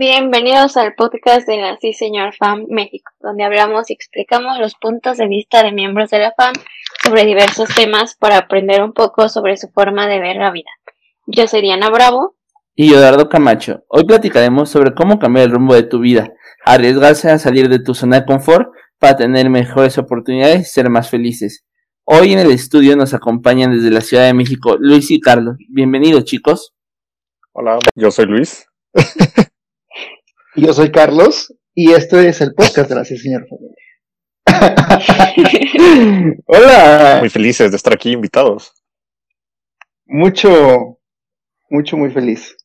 [0.00, 5.18] Bienvenidos al podcast de la Sí Señor FAM México, donde hablamos y explicamos los puntos
[5.18, 6.54] de vista de miembros de la FAM
[7.04, 10.70] sobre diversos temas para aprender un poco sobre su forma de ver la vida.
[11.26, 12.34] Yo soy Diana Bravo.
[12.74, 13.84] Y Eduardo Camacho.
[13.88, 16.32] Hoy platicaremos sobre cómo cambiar el rumbo de tu vida,
[16.64, 21.10] arriesgarse a salir de tu zona de confort para tener mejores oportunidades y ser más
[21.10, 21.66] felices.
[22.04, 25.56] Hoy en el estudio nos acompañan desde la Ciudad de México Luis y Carlos.
[25.68, 26.72] Bienvenidos chicos.
[27.52, 28.66] Hola, yo soy Luis.
[30.60, 33.46] Yo soy Carlos y esto es el podcast de la señor
[36.46, 37.16] Hola.
[37.20, 38.74] Muy felices de estar aquí invitados.
[40.04, 40.98] Mucho,
[41.70, 42.58] mucho, muy feliz.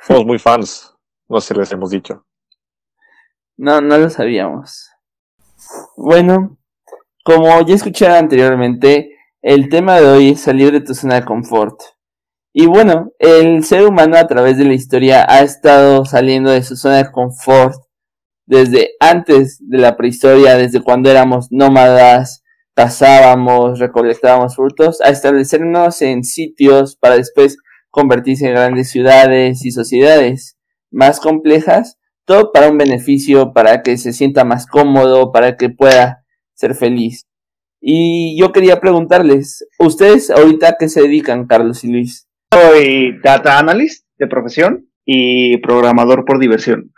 [0.00, 0.94] Somos muy fans,
[1.28, 2.24] no sé si les hemos dicho.
[3.56, 4.88] No, no lo sabíamos.
[5.96, 6.56] Bueno,
[7.24, 9.10] como ya escuché anteriormente,
[9.42, 11.80] el tema de hoy es salir de tu zona de confort.
[12.52, 16.76] Y bueno, el ser humano a través de la historia ha estado saliendo de su
[16.76, 17.74] zona de confort
[18.46, 22.42] desde antes de la prehistoria, desde cuando éramos nómadas,
[22.74, 27.58] cazábamos, recolectábamos frutos, a establecernos en sitios para después
[27.90, 30.56] convertirse en grandes ciudades y sociedades
[30.90, 36.24] más complejas, todo para un beneficio, para que se sienta más cómodo, para que pueda
[36.54, 37.26] ser feliz.
[37.80, 42.27] Y yo quería preguntarles, ¿ustedes ahorita qué se dedican, Carlos y Luis?
[42.52, 46.92] Soy data analyst de profesión y programador por diversión.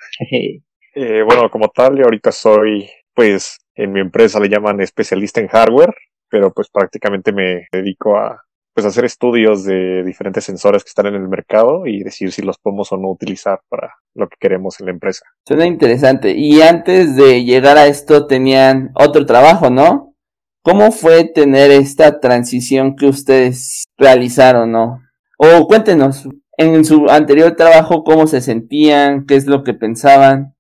[0.94, 5.94] eh, bueno, como tal, ahorita soy, pues, en mi empresa le llaman especialista en hardware,
[6.28, 11.16] pero pues prácticamente me dedico a pues hacer estudios de diferentes sensores que están en
[11.16, 14.86] el mercado y decir si los podemos o no utilizar para lo que queremos en
[14.86, 15.24] la empresa.
[15.46, 16.32] Suena interesante.
[16.36, 20.14] Y antes de llegar a esto tenían otro trabajo, ¿no?
[20.62, 25.00] ¿Cómo fue tener esta transición que ustedes realizaron, no?
[25.42, 29.24] O cuéntenos, en su anterior trabajo, ¿cómo se sentían?
[29.24, 30.54] ¿Qué es lo que pensaban?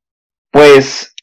[0.50, 1.14] Pues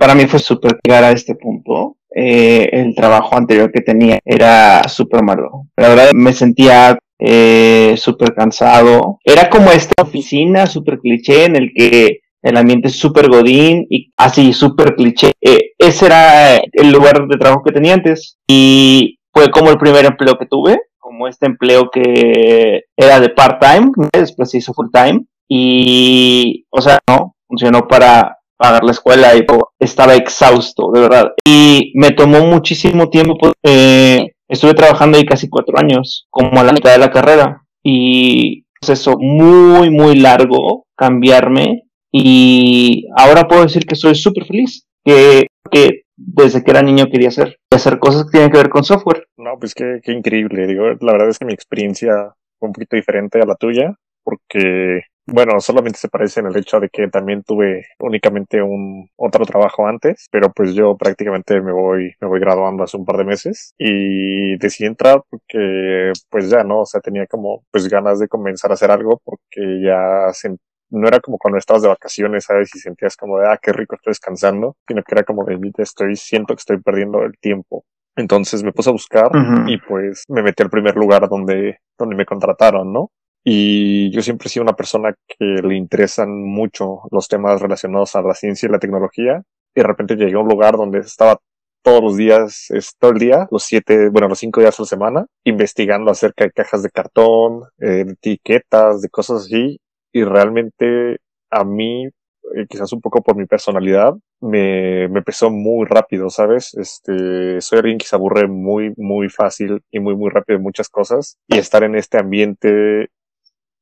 [0.00, 1.96] para mí fue súper llegar a este punto.
[2.12, 5.68] Eh, el trabajo anterior que tenía era súper malo.
[5.76, 9.20] La verdad me sentía eh, súper cansado.
[9.22, 14.12] Era como esta oficina súper cliché en el que el ambiente es súper godín y
[14.16, 15.34] así súper cliché.
[15.40, 20.04] Eh, ese era el lugar de trabajo que tenía antes y fue como el primer
[20.04, 26.66] empleo que tuve como este empleo que era de part-time, después se hizo full-time y,
[26.70, 29.46] o sea, no, funcionó para pagar la escuela y
[29.78, 31.28] estaba exhausto, de verdad.
[31.46, 36.64] Y me tomó muchísimo tiempo, pues, eh, estuve trabajando ahí casi cuatro años, como a
[36.64, 43.86] la mitad de la carrera y proceso muy, muy largo cambiarme y ahora puedo decir
[43.86, 48.32] que soy súper feliz, que, que desde que era niño quería hacer, hacer cosas que
[48.32, 49.26] tienen que ver con software.
[49.36, 50.66] No, pues qué, qué increíble.
[50.66, 55.02] Digo, la verdad es que mi experiencia fue un poquito diferente a la tuya, porque,
[55.26, 59.86] bueno, solamente se parece en el hecho de que también tuve únicamente un otro trabajo
[59.86, 63.74] antes, pero pues yo prácticamente me voy, me voy graduando hace un par de meses
[63.78, 66.80] y decidí entrar porque, pues ya, ¿no?
[66.80, 71.08] O sea, tenía como, pues ganas de comenzar a hacer algo porque ya sentí no
[71.08, 72.74] era como cuando estabas de vacaciones, ¿sabes?
[72.74, 76.16] Y sentías como de, ah, qué rico estoy descansando, sino que era como de, estoy,
[76.16, 77.84] siento que estoy perdiendo el tiempo.
[78.16, 79.30] Entonces me puse a buscar
[79.68, 83.12] y pues me metí al primer lugar donde, donde me contrataron, ¿no?
[83.44, 88.22] Y yo siempre he sido una persona que le interesan mucho los temas relacionados a
[88.22, 89.42] la ciencia y la tecnología.
[89.72, 91.38] Y de repente llegué a un lugar donde estaba
[91.82, 94.86] todos los días, es, todo el día, los siete, bueno, los cinco días a la
[94.86, 99.78] semana, investigando acerca de cajas de cartón, eh, de etiquetas, de cosas así
[100.12, 101.18] y realmente
[101.50, 106.74] a mí, eh, quizás un poco por mi personalidad, me, me pesó muy rápido, ¿sabes?
[106.74, 110.88] Este, soy alguien que se aburre muy, muy fácil y muy, muy rápido de muchas
[110.88, 113.08] cosas y estar en este ambiente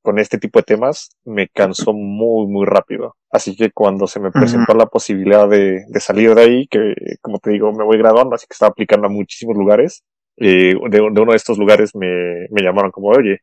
[0.06, 3.16] con este tipo de temas me cansó muy, muy rápido.
[3.28, 7.40] Así que cuando se me presentó la posibilidad de, de, salir de ahí, que como
[7.40, 10.04] te digo, me voy graduando, así que estaba aplicando a muchísimos lugares,
[10.36, 13.40] eh, de, de, uno de estos lugares me, me llamaron como, oye,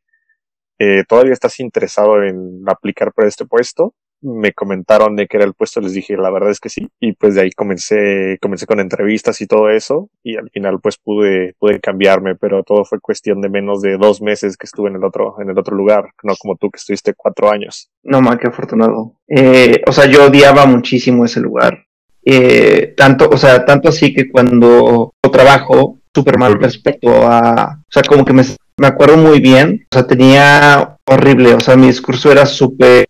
[0.80, 3.94] eh, todavía estás interesado en aplicar para este puesto.
[4.22, 6.88] Me comentaron de que era el puesto, les dije, la verdad es que sí.
[7.00, 10.10] Y pues de ahí comencé, comencé con entrevistas y todo eso.
[10.24, 14.22] Y al final pues pude, pude cambiarme, pero todo fue cuestión de menos de dos
[14.22, 16.12] meses que estuve en el otro, en el otro lugar.
[16.24, 17.90] No como tú que estuviste cuatro años.
[18.02, 19.18] No, man, qué afortunado.
[19.28, 21.86] Eh, o sea, yo odiaba muchísimo ese lugar.
[22.26, 28.04] Eh, tanto, o sea, tanto así que cuando trabajo súper mal respecto a, o sea,
[28.04, 28.44] como que me
[28.78, 33.08] me acuerdo muy bien, o sea, tenía horrible, o sea, mi discurso era súper,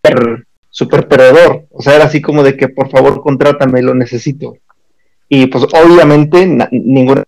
[0.70, 4.58] súper perdedor, o sea, era así como de que por favor contrátame, lo necesito.
[5.30, 7.24] Y pues obviamente ningún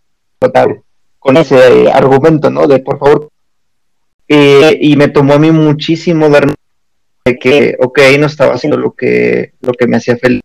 [1.17, 2.67] con ese argumento, ¿no?
[2.67, 3.29] De por favor.
[4.27, 6.53] Eh, y me tomó a mí muchísimo darme
[7.23, 10.41] de que, ok, no estaba haciendo lo que, lo que me hacía feliz,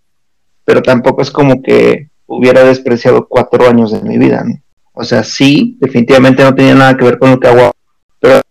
[0.64, 4.54] pero tampoco es como que hubiera despreciado cuatro años de mi vida, ¿no?
[5.00, 7.72] O sea, sí, definitivamente no tenía nada que ver con lo que hago,
[8.20, 8.42] pero de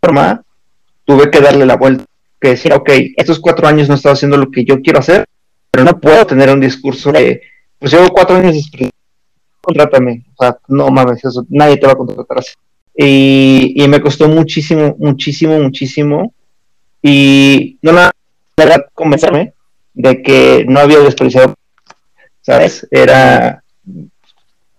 [0.00, 0.42] forma
[1.04, 2.02] tuve que darle la vuelta,
[2.40, 5.26] que decir, ok, estos cuatro años no estaba haciendo lo que yo quiero hacer,
[5.70, 7.42] pero no puedo tener un discurso de,
[7.78, 8.70] pues llevo cuatro años
[9.60, 12.54] contrátame, o sea, no mames, eso, nadie te va a contratar así.
[12.96, 16.32] Y, y me costó muchísimo, muchísimo, muchísimo,
[17.02, 18.12] y no nada,
[18.94, 19.52] convencerme
[19.92, 21.54] de que no había desperdiciado,
[22.40, 22.88] ¿sabes?
[22.90, 23.62] Era,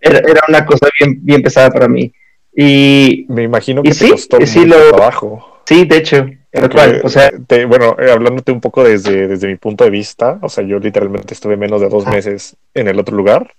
[0.01, 2.11] era, era, una cosa bien, bien pesada para mí.
[2.55, 5.61] Y me imagino que y te sí, costó sí, mucho lo- trabajo.
[5.65, 6.25] sí, de hecho,
[6.71, 10.39] cual, o sea, Te- bueno, eh, hablándote un poco desde, desde mi punto de vista,
[10.41, 12.11] o sea, yo literalmente estuve menos de dos Ah.
[12.11, 13.53] meses en el otro lugar.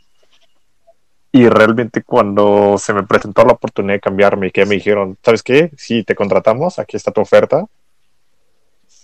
[1.33, 5.45] Y realmente cuando se me presentó la oportunidad de cambiarme y que me dijeron, ¿sabes
[5.45, 5.71] qué?
[5.77, 7.65] Sí, te contratamos, aquí está tu oferta.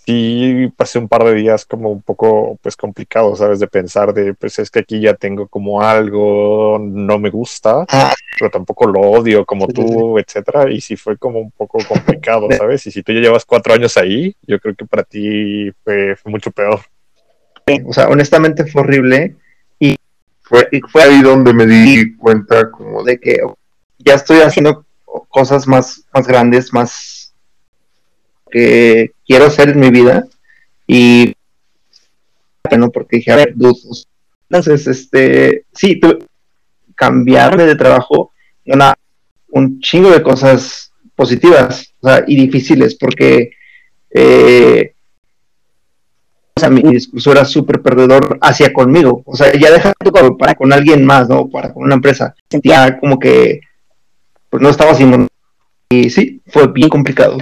[0.07, 3.59] Sí, pasé un par de días como un poco, pues, complicado, ¿sabes?
[3.59, 8.15] De pensar de, pues, es que aquí ya tengo como algo, no me gusta, ah,
[8.39, 12.47] pero tampoco lo odio como Sí, tú, etcétera, y sí fue como un poco complicado,
[12.57, 12.87] ¿sabes?
[12.87, 16.31] Y si tú ya llevas cuatro años ahí, yo creo que para ti fue, fue
[16.31, 16.81] mucho peor.
[17.89, 19.35] o sea, honestamente fue horrible
[20.43, 23.41] Fue, y fue ahí donde me di cuenta como de de que
[23.99, 24.85] ya estoy haciendo
[25.29, 27.16] cosas más, más grandes, más
[28.51, 30.27] que quiero hacer en mi vida
[30.87, 31.35] y
[32.77, 33.55] no porque dije, a ver,
[34.49, 36.19] entonces, este, sí, tuve
[36.95, 38.33] cambiarme de trabajo,
[38.65, 38.95] una,
[39.51, 43.51] un chingo de cosas positivas o sea, y difíciles porque
[44.11, 44.95] eh,
[46.57, 49.23] o sea, mi discurso era súper perdedor hacia conmigo.
[49.27, 49.93] O sea, ya deja
[50.39, 51.51] para con alguien más, ¿no?
[51.51, 52.35] Para con una empresa.
[52.49, 53.61] Sentía como que
[54.49, 55.29] pues no estaba haciendo.
[55.91, 57.37] Y sí, fue bien complicado.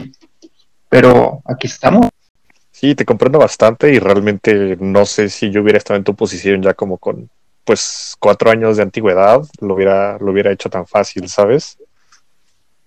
[0.95, 2.09] Pero aquí estamos.
[2.71, 6.63] Sí, te comprendo bastante y realmente no sé si yo hubiera estado en tu posición
[6.63, 7.29] ya como con,
[7.65, 11.79] pues, cuatro años de antigüedad, lo hubiera, lo hubiera hecho tan fácil, ¿sabes?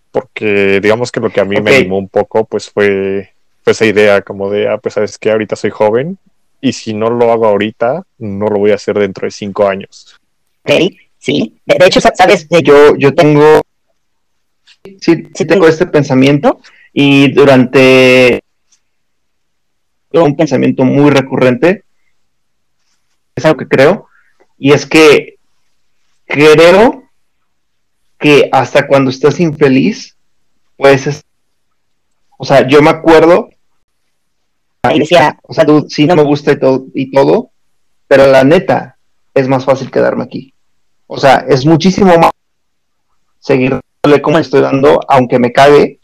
[0.10, 3.86] Porque digamos que lo que a mí me animó un poco, pues, fue, fue esa
[3.86, 6.18] idea como de, ah, pues, sabes que ahorita soy joven
[6.62, 10.18] y si no lo hago ahorita, no lo voy a hacer dentro de cinco años.
[10.64, 11.60] Ok, sí.
[11.66, 13.60] De, hecho, sa- sabes, yo, yo tengo,
[15.02, 16.62] sí, sí tengo este pensamiento
[16.94, 18.42] y durante
[20.12, 21.84] un pensamiento muy recurrente,
[23.36, 24.08] es algo que creo,
[24.58, 25.36] y es que
[26.26, 27.04] creo
[28.20, 30.16] que hasta cuando estás infeliz,
[30.78, 31.26] pues, es-
[32.38, 33.50] o sea, yo me acuerdo
[34.94, 37.52] y decía, o sea, sí, no me gusta y todo, y todo,
[38.08, 38.98] pero la neta,
[39.34, 40.54] es más fácil quedarme aquí.
[41.08, 42.32] O sea, es muchísimo más
[43.40, 43.72] seguir
[44.04, 45.97] dándole como estoy dando, aunque me cague.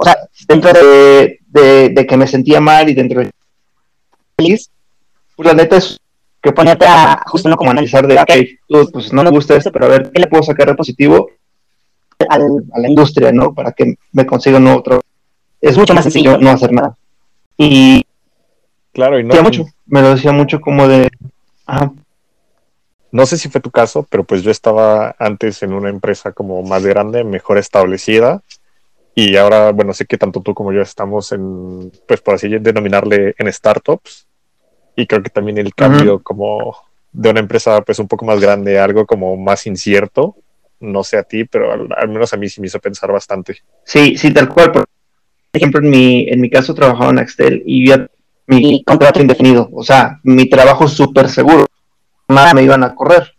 [0.00, 0.16] O sea,
[0.48, 3.30] dentro de, de, de que me sentía mal y dentro de
[4.36, 4.70] feliz,
[5.36, 5.98] pues la neta es
[6.42, 8.32] que ponerte a justo no como analizar de, ok,
[8.66, 11.30] dude, pues no me gusta esto, pero a ver, ¿qué le puedo sacar de positivo
[12.28, 13.52] a la industria, no?
[13.52, 15.04] Para que me consiga un nuevo trabajo.
[15.60, 16.96] Es mucho más sencillo no hacer nada.
[17.58, 18.04] Y
[18.92, 21.10] Claro, y no, decía mucho, me lo decía mucho como de,
[21.66, 21.92] ajá,
[23.12, 26.62] No sé si fue tu caso, pero pues yo estaba antes en una empresa como
[26.62, 28.42] más grande, mejor establecida.
[29.14, 33.34] Y ahora, bueno, sé que tanto tú como yo estamos en, pues por así denominarle,
[33.38, 34.26] en startups.
[34.96, 36.76] Y creo que también el cambio como
[37.12, 40.36] de una empresa pues un poco más grande a algo como más incierto,
[40.78, 43.58] no sé a ti, pero al, al menos a mí sí me hizo pensar bastante.
[43.84, 44.72] Sí, sí, tal cual.
[44.72, 44.86] Por
[45.52, 48.06] ejemplo, en mi, en mi caso trabajaba en Axtel y ya
[48.46, 51.66] mi contrato indefinido, o sea, mi trabajo súper seguro,
[52.28, 53.34] nada me iban a correr.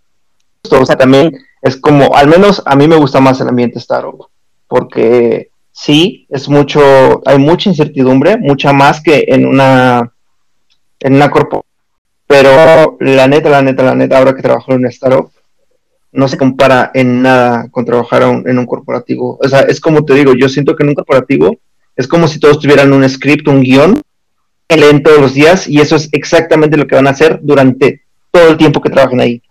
[0.69, 4.27] O sea, también es como, al menos a mí me gusta más el ambiente startup,
[4.67, 10.11] porque sí, es mucho, hay mucha incertidumbre, mucha más que en una,
[10.99, 11.65] en una corpo.
[12.27, 15.31] Pero la neta, la neta, la neta, ahora que trabajo en una startup,
[16.13, 19.37] no se compara en nada con trabajar un- en un corporativo.
[19.41, 21.57] O sea, es como te digo, yo siento que en un corporativo
[21.95, 24.01] es como si todos tuvieran un script, un guion,
[24.67, 28.03] que leen todos los días y eso es exactamente lo que van a hacer durante
[28.31, 29.41] todo el tiempo que trabajen ahí.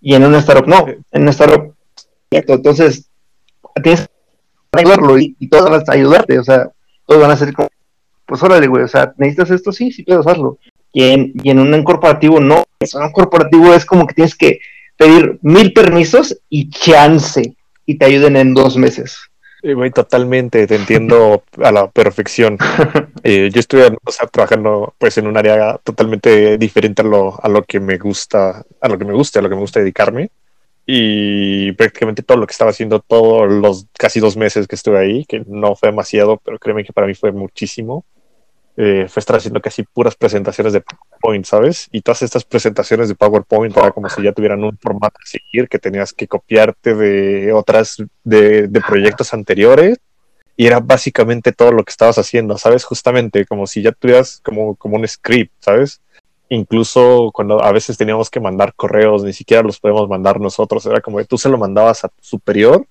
[0.00, 1.74] Y en una startup no, en una startup,
[2.30, 3.08] entonces
[3.82, 4.08] tienes
[4.72, 6.70] ayudarlo y, y todos van a ayudarte, o sea,
[7.06, 7.68] todos van a ser como,
[8.26, 10.58] pues órale, güey, o sea, necesitas esto, sí, sí puedes hacerlo.
[10.92, 14.60] Y en, y en un corporativo no, en un corporativo es como que tienes que
[14.96, 17.54] pedir mil permisos y chance
[17.86, 19.18] y te ayuden en dos meses.
[19.62, 22.58] Eh, Güey, totalmente, te entiendo a la perfección.
[23.24, 23.60] Eh, yo
[24.04, 27.98] o sea, trabajando pues en un área totalmente diferente a lo, a lo que me
[27.98, 30.30] gusta, a lo que me gusta, a lo que me gusta dedicarme.
[30.90, 35.26] Y prácticamente todo lo que estaba haciendo todos los casi dos meses que estuve ahí,
[35.26, 38.06] que no fue demasiado, pero créeme que para mí fue muchísimo.
[38.76, 41.88] eh, fue estar haciendo casi puras presentaciones de PowerPoint, ¿sabes?
[41.90, 45.68] Y todas estas presentaciones de PowerPoint era como si ya tuvieran un formato a seguir,
[45.68, 49.98] que tenías que copiarte de otras, de, de proyectos anteriores.
[50.56, 52.84] Y era básicamente todo lo que estabas haciendo, ¿sabes?
[52.84, 56.00] Justamente como si ya tuvieras como, como un script, ¿sabes?
[56.50, 60.84] Incluso cuando a veces teníamos que mandar correos, ni siquiera los podemos mandar nosotros.
[60.86, 62.86] Era como que tú se lo mandabas a tu superior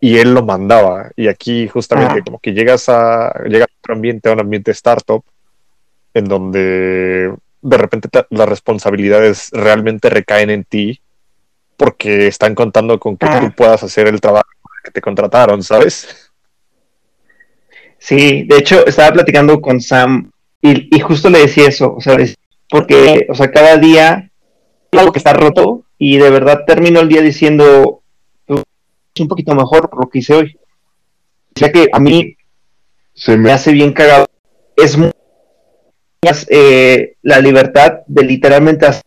[0.00, 1.10] y él lo mandaba.
[1.16, 2.22] Y aquí justamente Ah.
[2.24, 5.22] como que llegas a, llegas a otro ambiente, a un ambiente startup,
[6.14, 11.00] en donde de repente te- las responsabilidades realmente recaen en ti
[11.76, 13.40] porque están contando con que Ah.
[13.40, 14.48] tú puedas hacer el trabajo
[14.82, 16.30] que te contrataron, ¿sabes?
[17.98, 20.30] Sí, de hecho, estaba platicando con Sam
[20.62, 22.36] y, y justo le decía eso, o sea, es-
[22.68, 24.30] porque, o sea, cada día
[24.92, 28.02] algo que está roto y de verdad termino el día diciendo,
[28.46, 28.62] "Pues,
[29.14, 30.58] es un poquito mejor por lo que hice hoy.
[31.54, 32.36] O sea que a mí
[33.14, 34.26] Se me hace bien cagado.
[34.76, 35.10] Es muy-
[36.48, 39.02] eh, la libertad de literalmente hacer,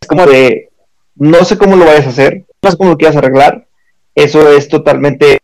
[0.00, 0.70] es como de,
[1.16, 3.66] no sé cómo lo vayas a hacer, no sé cómo lo quieras arreglar,
[4.14, 5.38] eso es totalmente,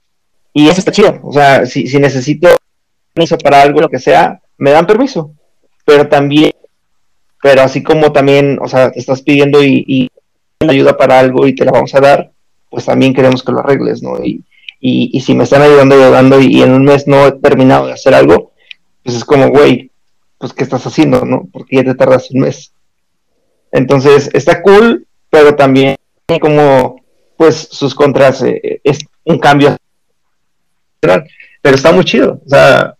[0.52, 2.48] y eso está chido, o sea, si, si necesito
[3.12, 5.32] permiso para algo, lo que sea, me dan permiso,
[5.84, 6.52] pero también,
[7.44, 10.10] pero así como también, o sea, estás pidiendo y,
[10.60, 12.32] ayuda para algo y te la vamos a dar,
[12.70, 14.16] pues también queremos que lo arregles, ¿no?
[14.24, 14.42] Y,
[14.80, 17.92] y, y si me están ayudando, ayudando y, en un mes no he terminado de
[17.92, 18.52] hacer algo,
[19.02, 19.90] pues es como, güey,
[20.38, 21.46] pues ¿qué estás haciendo, no?
[21.52, 22.72] Porque ya te tardas un mes.
[23.72, 25.96] Entonces, está cool, pero también
[26.40, 27.04] como,
[27.36, 29.76] pues, sus contras, eh, es un cambio.
[30.98, 32.96] Pero está muy chido, o sea,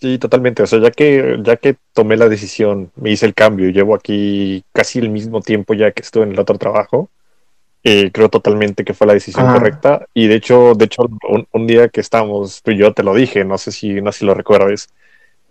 [0.00, 0.62] Sí, totalmente.
[0.62, 4.64] O sea, ya que, ya que tomé la decisión, me hice el cambio, llevo aquí
[4.72, 7.10] casi el mismo tiempo ya que estuve en el otro trabajo,
[7.82, 9.58] eh, creo totalmente que fue la decisión Ajá.
[9.58, 10.06] correcta.
[10.14, 13.14] Y de hecho, de hecho, un, un día que estábamos, tú y yo te lo
[13.14, 14.88] dije, no sé si, no sé si lo recuerdas,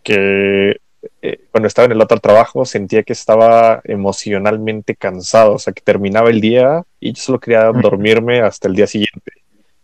[0.03, 0.79] que
[1.21, 5.81] eh, cuando estaba en el otro trabajo sentía que estaba emocionalmente cansado, o sea, que
[5.81, 9.31] terminaba el día y yo solo quería dormirme hasta el día siguiente.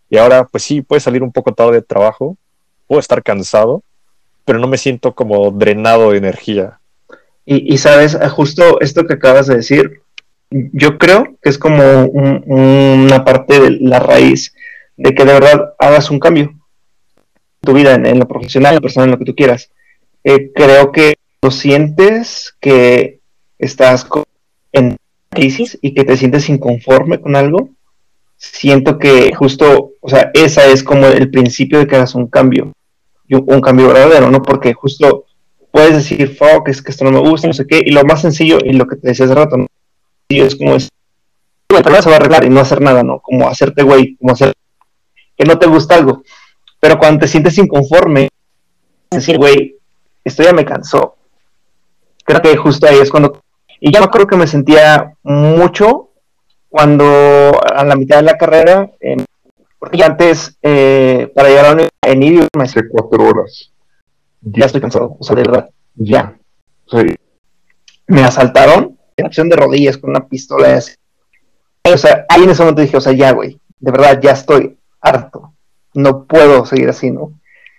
[0.09, 2.37] Y ahora, pues sí, puede salir un poco tarde de trabajo,
[2.87, 3.83] puedo estar cansado,
[4.45, 6.79] pero no me siento como drenado de energía.
[7.45, 10.01] Y, sabes, eh, justo esto que acabas de decir,
[10.49, 14.53] yo creo que es como un- una parte de la raíz
[14.95, 16.61] de que de verdad hagas un cambio en
[17.61, 19.71] tu vida, en, lo profesional, en lo personal, en lo que tú quieras.
[20.23, 23.19] Eh, creo que lo sientes que
[23.59, 24.07] estás
[24.71, 24.95] en
[25.29, 27.69] crisis y que te sientes inconforme con algo.
[28.37, 32.71] Siento que justo, o sea, esa es como el principio de que hagas un cambio,
[33.33, 34.41] y un, un cambio verdadero, ¿no?
[34.41, 35.25] Porque justo
[35.71, 38.21] puedes decir, fuck, es que esto no me gusta, no sé qué, y lo más
[38.21, 39.67] sencillo, y lo que te decía hace rato, ¿no?
[40.29, 40.89] Es como es,
[41.67, 43.19] problema se va a arreglar y no hacer nada, ¿no?
[43.19, 44.53] Como hacerte güey, como hacer
[45.35, 46.23] que no te gusta algo.
[46.79, 48.29] Pero cuando te sientes inconforme,
[49.09, 49.77] decir, güey,
[50.23, 51.15] esto ya me cansó.
[52.23, 53.41] Creo que justo ahí es cuando,
[53.79, 56.11] y yo me acuerdo que me sentía mucho
[56.69, 57.05] cuando
[57.73, 59.25] a la mitad de la carrera, em,
[59.83, 63.73] porque yo antes, eh, para llegar a la universidad en idioma, me cuatro horas.
[64.39, 66.37] ya estoy cansado, o sea, de verdad, ya.
[66.89, 66.99] Sí,
[68.07, 70.93] me asaltaron en acción de rodillas con una pistola así.
[71.83, 74.77] O sea, ahí en ese momento dije, o sea, ya, güey, de verdad, ya estoy
[75.01, 75.53] harto.
[75.93, 77.33] No puedo seguir así, ¿no?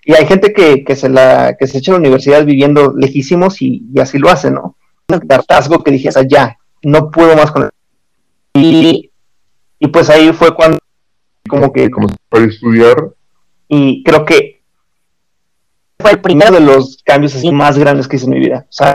[0.05, 3.63] Y hay gente que, que se la, que se echa a la universidad viviendo lejísimos
[3.63, 4.77] y, y así lo hace, ¿no?
[5.09, 7.71] Un hartazgo que dije, o sea, ya, no puedo más con
[8.53, 9.11] y,
[9.79, 10.79] y pues ahí fue cuando
[11.61, 13.11] como que como para estudiar,
[13.69, 14.61] y creo que
[15.99, 18.67] fue el primero de los cambios así más grandes que hice en mi vida.
[18.69, 18.95] O sea,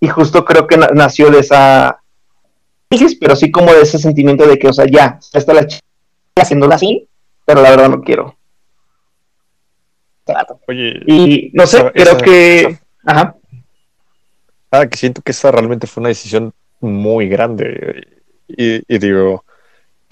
[0.00, 2.00] y justo creo que na- nació de esa
[2.88, 5.82] crisis, pero sí como de ese sentimiento de que, o sea, ya, está la chica
[6.36, 7.08] haciéndolo así,
[7.44, 8.36] pero la verdad no quiero.
[10.68, 12.78] Oye, Y no sé, Esa- creo esa- que...
[13.04, 13.36] Ajá.
[14.70, 18.06] ah, que siento que esa realmente fue una decisión muy grande.
[18.48, 19.44] Y, y digo,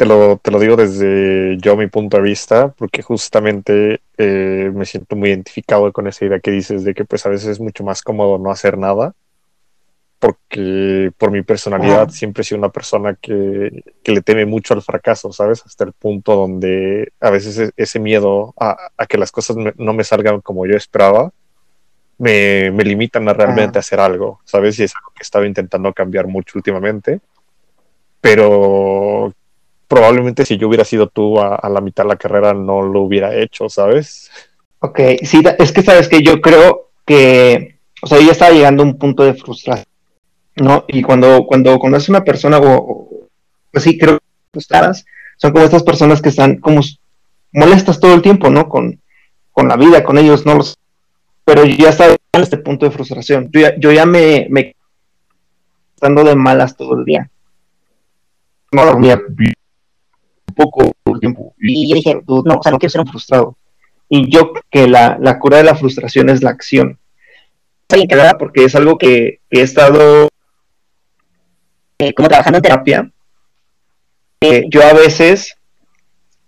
[0.02, 4.84] te lo, te lo digo desde yo mi punto de vista, porque justamente eh, me
[4.84, 7.84] siento muy identificado con esa idea que dices de que pues a veces es mucho
[7.84, 9.14] más cómodo no hacer nada,
[10.18, 14.82] porque por mi personalidad siempre he sido una persona que, que le teme mucho al
[14.82, 15.62] fracaso, ¿sabes?
[15.64, 19.74] Hasta el punto donde a veces e- ese miedo a, a que las cosas me-
[19.76, 21.30] no me salgan como yo esperaba,
[22.18, 23.80] me, me limitan a realmente Ajá.
[23.80, 24.80] hacer algo, ¿sabes?
[24.80, 27.20] Y es algo que he estado intentando cambiar mucho últimamente,
[28.20, 29.32] pero
[29.92, 33.36] probablemente si yo hubiera sido tú a, la mitad de la carrera no lo hubiera
[33.36, 34.30] hecho, ¿sabes?
[34.78, 38.86] Ok, sí, es que sabes que yo creo que, o sea, ya estaba llegando a
[38.86, 39.84] un punto de frustración,
[40.56, 40.86] ¿no?
[40.88, 43.28] Y cuando, cuando conoces a una persona, o,
[43.70, 44.18] pues sí, creo
[44.50, 44.60] que
[45.36, 46.80] son como estas personas que están como
[47.52, 48.70] molestas todo el tiempo, ¿no?
[48.70, 48.98] Con,
[49.50, 50.78] con la vida, con ellos, no los,
[51.44, 53.50] pero ya estaba en este punto de frustración.
[53.52, 54.74] Yo ya, yo ya me, me
[55.96, 57.28] estando de malas todo el día.
[58.72, 59.61] No dormía un
[60.54, 61.54] poco tiempo.
[61.58, 63.56] Y yo dije, "Dude, no, o sea, no quiero ser un frustrado.
[64.08, 66.98] Y yo que la, la cura de la frustración es la acción.
[68.38, 70.28] Porque es algo que, he estado
[71.98, 73.10] eh, como trabajando en terapia.
[74.40, 75.56] Eh, yo a veces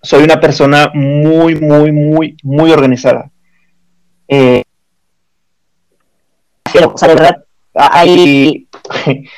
[0.02, 3.30] soy una persona muy, muy, muy, muy organizada.
[4.26, 4.62] Eh,
[6.92, 7.44] o sea, de verdad,
[7.75, 8.66] hay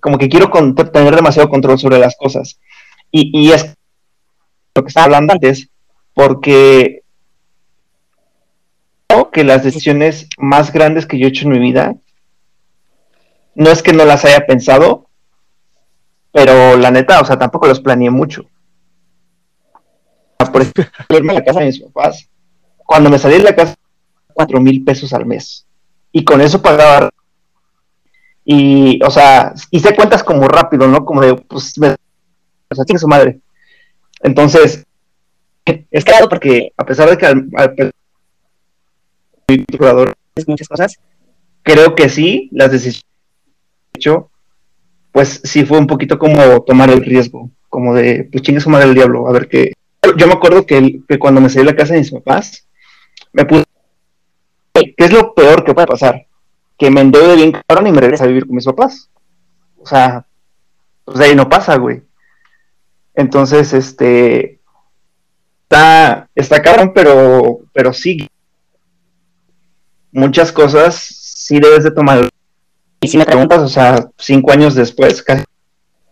[0.00, 0.50] como que quiero
[0.92, 2.58] tener demasiado control sobre las cosas.
[3.10, 3.74] Y, y es
[4.74, 5.68] lo que estaba hablando antes,
[6.14, 7.02] porque
[9.06, 11.94] creo que las decisiones más grandes que yo he hecho en mi vida,
[13.54, 15.08] no es que no las haya pensado,
[16.32, 18.46] pero la neta, o sea, tampoco los planeé mucho.
[20.50, 20.84] Por ejemplo,
[21.16, 22.28] irme a la casa de mis papás.
[22.78, 23.76] Cuando me salí de la casa,
[24.32, 25.66] cuatro mil pesos al mes.
[26.10, 27.10] Y con eso pagaba.
[28.44, 31.04] Y, o sea, hice cuentas como rápido, ¿no?
[31.04, 33.40] Como de, pues, me, o sea, tiene su madre.
[34.22, 34.84] Entonces,
[35.64, 37.92] es claro porque, a pesar de que al, al
[39.76, 40.98] jugador es muchas cosas,
[41.62, 43.06] creo que sí, las decisiones
[43.94, 44.30] hecho,
[45.12, 48.88] pues sí fue un poquito como tomar el riesgo, como de, pues chingue su madre
[48.88, 49.72] el diablo, a ver qué.
[50.16, 52.66] Yo me acuerdo que, que cuando me salí de la casa de mis papás,
[53.32, 53.64] me puse,
[54.74, 56.26] ¿qué es lo peor que puede pasar?
[56.78, 59.10] Que me endeude bien cabrón y me regrese a vivir con mis papás.
[59.78, 60.26] O sea,
[61.04, 62.02] pues de ahí no pasa, güey.
[63.14, 64.60] Entonces, este,
[65.64, 68.28] está, está cabrón, pero, pero sí,
[70.10, 72.28] muchas cosas sí debes de tomar.
[73.00, 75.44] Y si me preguntas, o sea, cinco años después, casi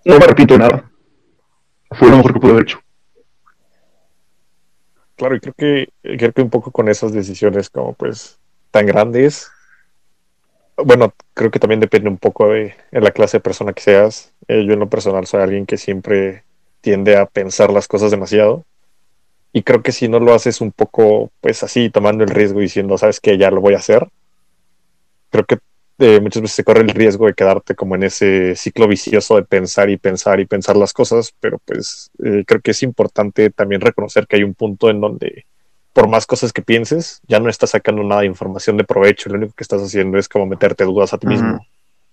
[0.04, 0.90] no me repito nada.
[1.92, 2.80] Fue lo mejor que pude haber hecho.
[5.16, 8.38] Claro, y creo que, creo que un poco con esas decisiones como pues
[8.70, 9.50] tan grandes,
[10.76, 14.32] bueno, creo que también depende un poco de, de la clase de persona que seas.
[14.48, 16.44] Eh, yo en lo personal soy alguien que siempre
[16.80, 18.64] tiende a pensar las cosas demasiado.
[19.52, 22.64] Y creo que si no lo haces un poco, pues así, tomando el riesgo y
[22.64, 24.08] diciendo, sabes que ya lo voy a hacer,
[25.30, 25.58] creo que
[25.98, 29.42] eh, muchas veces se corre el riesgo de quedarte como en ese ciclo vicioso de
[29.42, 33.80] pensar y pensar y pensar las cosas, pero pues eh, creo que es importante también
[33.80, 35.44] reconocer que hay un punto en donde
[35.92, 39.36] por más cosas que pienses, ya no estás sacando nada de información de provecho, lo
[39.36, 41.54] único que estás haciendo es como meterte dudas a ti mismo.
[41.54, 41.64] Ujú.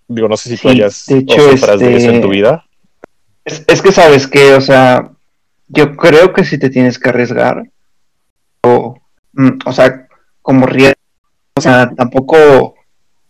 [0.09, 2.29] Digo, no sé si tú Sí, hayas de hecho, sufras de eso en este, tu
[2.29, 2.65] vida.
[3.47, 5.09] Es, es que sabes que, o sea,
[5.69, 7.63] yo creo que si te tienes que arriesgar,
[8.61, 8.99] o,
[9.31, 10.05] mm, o sea,
[10.41, 10.99] como riesgo,
[11.55, 12.75] o sea, tampoco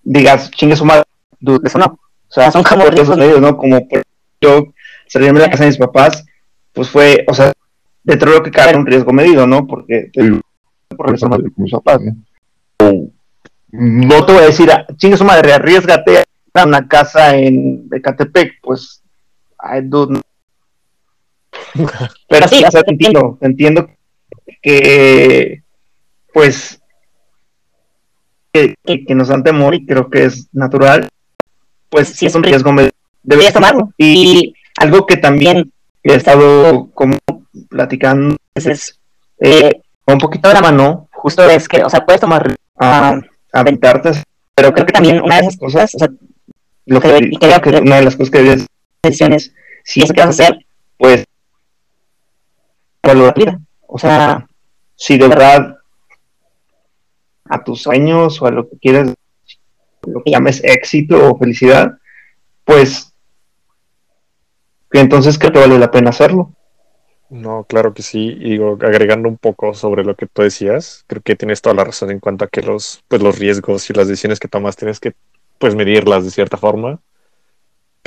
[0.02, 1.04] digas, chingue su madre,
[1.40, 1.86] dude, eso no.
[1.86, 3.56] O sea, son como riesgos medios, ¿no?
[3.58, 4.02] Como por
[4.42, 4.74] yo
[5.08, 6.26] salirme de la casa de mis papás,
[6.74, 7.54] pues fue, o sea,
[8.04, 9.68] dentro de lo que cabe era un riesgo medido, ¿no?
[9.68, 10.42] Porque Sí.
[10.90, 12.00] por regresar a mis papás,
[12.80, 13.12] No
[13.72, 16.24] No te voy a decir, ah, chingue su madre, arriesgate
[16.56, 19.04] a una casa en Ecatepec, pues,
[19.60, 20.22] ay, dude.
[22.30, 23.90] Pero sí, o sea, te entiendo, te entiendo
[24.62, 25.64] que,
[26.34, 26.82] pues,
[28.52, 31.08] que, que- nos dan temor y creo que es natural,
[31.90, 32.72] pues sí es un riesgo,
[33.24, 33.92] deberías tomarlo.
[33.98, 35.72] Y algo que también
[36.04, 37.18] he estado como
[37.70, 39.00] platicando es
[39.40, 43.20] eh, un poquito de la mano, justo es que, o sea, puedes tomar a
[43.54, 44.12] aventarte,
[44.56, 46.10] pero creo que también una de esas cosas, o sea,
[46.86, 48.68] lo que, y creo que una de las cosas que debes
[49.08, 50.66] decisiones, si es que vas a hacer,
[50.98, 51.26] pues,
[53.04, 53.60] valorar la vida.
[53.88, 54.48] O sea,
[54.96, 55.78] si de verdad
[57.46, 59.14] a tus sueños o a lo que quieras,
[60.06, 61.98] lo que llames éxito o felicidad,
[62.66, 63.14] pues,
[64.92, 66.54] que entonces creo que vale la pena hacerlo.
[67.30, 68.38] No, claro que sí.
[68.40, 71.84] Y digo, agregando un poco sobre lo que tú decías, creo que tienes toda la
[71.84, 75.00] razón en cuanto a que los, pues, los riesgos y las decisiones que tomas tienes
[75.00, 75.14] que
[75.58, 77.00] pues medirlas de cierta forma.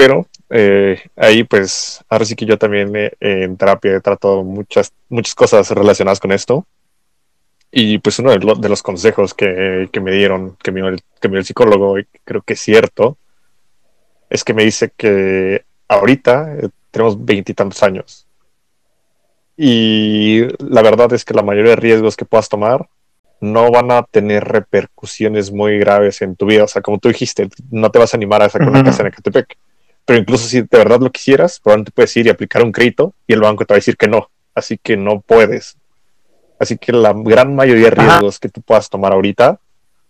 [0.00, 4.94] Pero eh, ahí pues ahora sí que yo también eh, en terapia he tratado muchas,
[5.10, 6.66] muchas cosas relacionadas con esto.
[7.70, 10.88] Y pues uno de, lo- de los consejos que, que me dieron, que me dio
[10.88, 13.18] el, que me dio el psicólogo, y creo que es cierto,
[14.30, 18.26] es que me dice que ahorita eh, tenemos veintitantos años.
[19.54, 22.88] Y la verdad es que la mayoría de riesgos que puedas tomar
[23.42, 26.64] no van a tener repercusiones muy graves en tu vida.
[26.64, 28.86] O sea, como tú dijiste, no te vas a animar a sacar una Ujú.
[28.86, 29.58] casa en Ecatepec.
[30.10, 33.32] Pero incluso si de verdad lo quisieras, probablemente puedes ir y aplicar un crédito y
[33.32, 34.28] el banco te va a decir que no.
[34.56, 35.76] Así que no puedes.
[36.58, 38.08] Así que la gran mayoría de Ajá.
[38.14, 39.60] riesgos que tú puedas tomar ahorita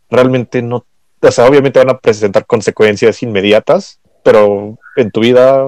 [0.09, 0.87] realmente no.
[1.21, 5.67] O sea, obviamente van a presentar consecuencias inmediatas, pero en tu vida,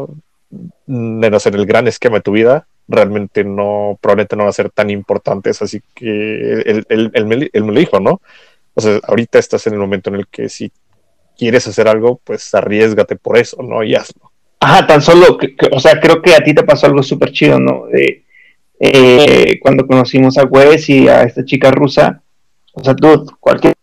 [0.86, 4.70] menos en el gran esquema de tu vida, realmente no, probablemente no van a ser
[4.70, 5.60] tan importantes.
[5.60, 8.22] Así que él, él- él me, él me lo dijo, ¿no?
[8.72, 10.72] O sea, ahorita estás en el momento en el que si
[11.36, 13.82] quieres hacer algo, pues arriesgate por eso, ¿no?
[13.82, 14.30] Y hazlo.
[14.60, 17.32] Ajá, tan solo, que- que- o sea, creo que a ti te pasó algo súper
[17.32, 17.86] chido, ¿no?
[17.86, 18.24] De,
[18.80, 22.22] eh, cuando conocimos a Wes y a esta chica rusa,
[22.74, 23.74] o sea, tú, cualquier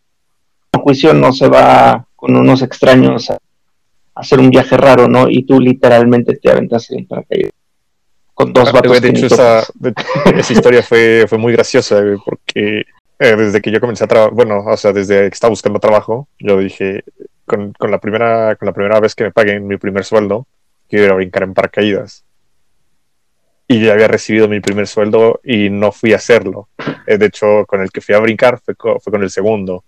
[0.81, 3.39] juicio no se va con unos extraños a, a
[4.15, 5.29] hacer un viaje raro, ¿no?
[5.29, 7.51] Y tú literalmente te aventaste en paracaídas
[8.33, 9.93] con dos vatos de hecho, esa, de-
[10.37, 12.85] esa historia fue, fue muy graciosa, porque
[13.19, 16.29] eh, desde que yo comencé a trabajar, bueno, o sea, desde que estaba buscando trabajo,
[16.39, 17.03] yo dije,
[17.49, 20.47] con, con la primera, con la primera vez que me paguen mi primer sueldo,
[20.87, 22.23] quiero ir a brincar en paracaídas.
[23.67, 26.69] Y ya había recibido mi primer sueldo y no fui a hacerlo.
[27.05, 29.83] Eh, de hecho, con el que fui a brincar fue, co- fue con el segundo.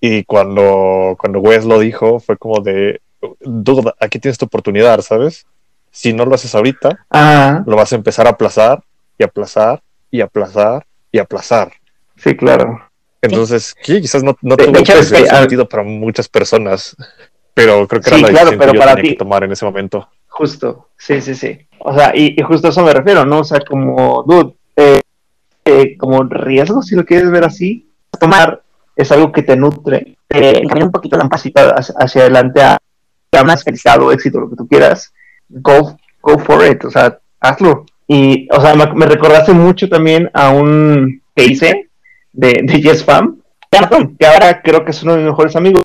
[0.00, 3.00] Y cuando, cuando Wes lo dijo, fue como de,
[3.40, 5.46] duda, aquí tienes tu oportunidad, ¿sabes?
[5.90, 8.82] Si no lo haces ahorita, Ah, lo vas a empezar a aplazar
[9.18, 11.72] y aplazar y aplazar y aplazar.
[12.16, 12.85] sí, claro.
[13.26, 16.96] Entonces, sí, quizás no, no tuvo sentido para muchas personas,
[17.54, 19.44] pero creo que Sí, era la claro, pero que yo para tenía ti- que tomar
[19.44, 20.08] en ese momento.
[20.28, 21.58] Justo, sí, sí, sí.
[21.78, 23.40] O sea, y, y justo a eso me refiero, ¿no?
[23.40, 25.00] O sea, como, dude, eh,
[25.64, 27.88] eh, como riesgo, si lo quieres ver así,
[28.20, 28.62] tomar
[28.94, 32.78] es algo que te nutre, te encamina un poquito, un pasito hacia, hacia adelante a,
[33.32, 35.12] a más felicidad o éxito, lo que tú quieras.
[35.48, 37.84] Go, go for it, o sea, hazlo.
[38.08, 41.85] Y, o sea, me, me recordaste mucho también a un que hice
[42.36, 43.40] de, de Yes Fam,
[44.18, 45.82] que ahora creo que es uno de mis mejores amigos.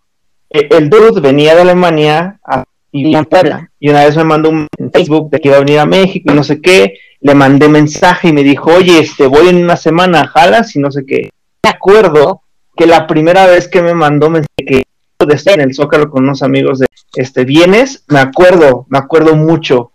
[0.50, 3.72] Eh, El dude venía de Alemania a y vivía en Puebla.
[3.80, 6.36] Y una vez me mandó un Facebook de que iba a venir a México y
[6.36, 6.96] no sé qué.
[7.22, 10.92] Le mandé mensaje y me dijo, oye, este, voy en una semana, jalas y no
[10.92, 11.30] sé qué.
[11.64, 12.42] Me acuerdo
[12.76, 14.84] que la primera vez que me mandó mensaje que
[15.26, 18.04] de estar en el Zócalo con unos amigos de, este, ¿vienes?
[18.08, 19.92] Me acuerdo, me acuerdo mucho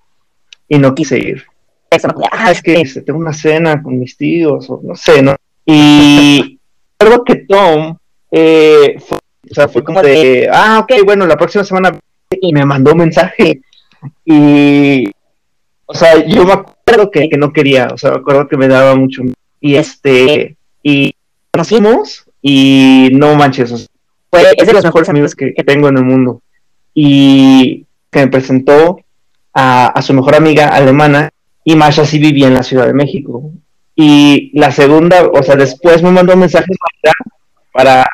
[0.68, 1.44] y no quise ir.
[2.30, 5.34] Ah, es que este, tengo una cena con mis tíos o no sé, ¿no?
[5.66, 6.58] Y
[6.98, 7.96] recuerdo que Tom,
[8.30, 9.18] eh, fue,
[9.50, 11.98] o sea, fue como de, ah, ok, bueno, la próxima semana
[12.40, 13.60] y me mandó un mensaje
[14.24, 15.10] y
[15.86, 18.66] o sea yo me acuerdo que, que no quería o sea me acuerdo que me
[18.66, 19.22] daba mucho
[19.60, 21.14] y este y
[21.52, 23.86] conocimos y no manches o sea,
[24.30, 26.42] fue es de los mejores amigos que, que tengo en el mundo.
[26.94, 29.00] Y que me presentó
[29.52, 31.30] a, a su mejor amiga alemana
[31.64, 33.50] y Masha sí vivía en la Ciudad de México
[33.96, 36.76] y la segunda o sea después me mandó mensajes
[37.72, 38.06] para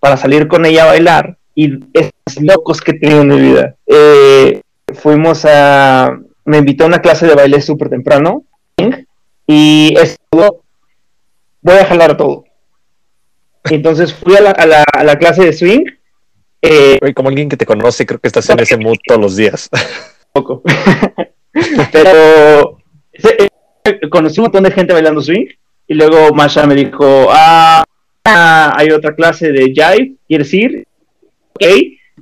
[0.00, 3.74] para salir con ella a bailar y esos locos que he tenido en mi vida.
[3.86, 4.60] Eh,
[4.94, 6.16] fuimos a.
[6.44, 8.44] Me invitó a una clase de baile súper temprano
[9.46, 10.62] y estuvo.
[11.62, 12.44] Voy a jalar todo.
[13.64, 15.84] Entonces fui a la, a la, a la clase de swing.
[16.62, 19.68] Eh, como alguien que te conoce, creo que estás en ese mood todos los días.
[20.32, 20.62] poco.
[21.92, 22.78] Pero
[24.10, 25.46] conocí un montón de gente bailando swing
[25.86, 27.84] y luego Masha me dijo, ah,
[28.24, 30.86] hay otra clase de jive, ¿quieres ir?
[31.54, 31.66] Ok.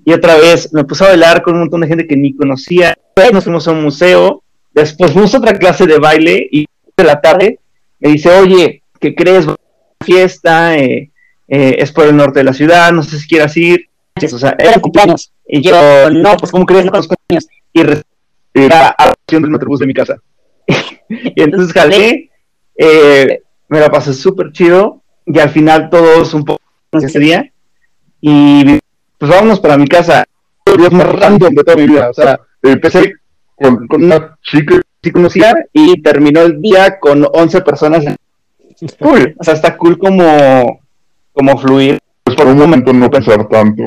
[0.04, 2.96] Y otra vez me puse a bailar con un montón de gente que ni conocía.
[3.32, 7.20] Nos fuimos a un museo, después fuimos a otra clase de baile y de la
[7.20, 7.58] tarde
[8.00, 9.46] me dice, oye, ¿qué crees?
[10.04, 11.10] Fiesta, eh,
[11.48, 13.88] eh, es por el norte de la ciudad, no sé si quieras ir.
[14.22, 15.32] O sea, era cumpleaños.
[15.46, 16.84] Y yo, no, pues ¿cómo crees?
[16.84, 17.14] No conozco.
[17.72, 17.80] Y
[18.54, 20.16] era a la del metrobús de mi casa.
[21.08, 22.30] y entonces jalé,
[22.76, 26.60] eh, me la pasé súper chido y al final todos un poco
[26.92, 27.50] ese día
[28.20, 28.78] y
[29.18, 30.24] pues vámonos para mi casa.
[30.64, 32.08] El día más random de toda mi vida.
[32.08, 33.14] O sea, empecé
[33.54, 34.80] con, con una chica.
[35.02, 38.04] Sí conocía y terminó el día con 11 personas.
[38.98, 40.80] Cool, o sea, está cool como,
[41.32, 41.98] como fluir.
[42.22, 43.82] Pues por un momento no pensar tanto.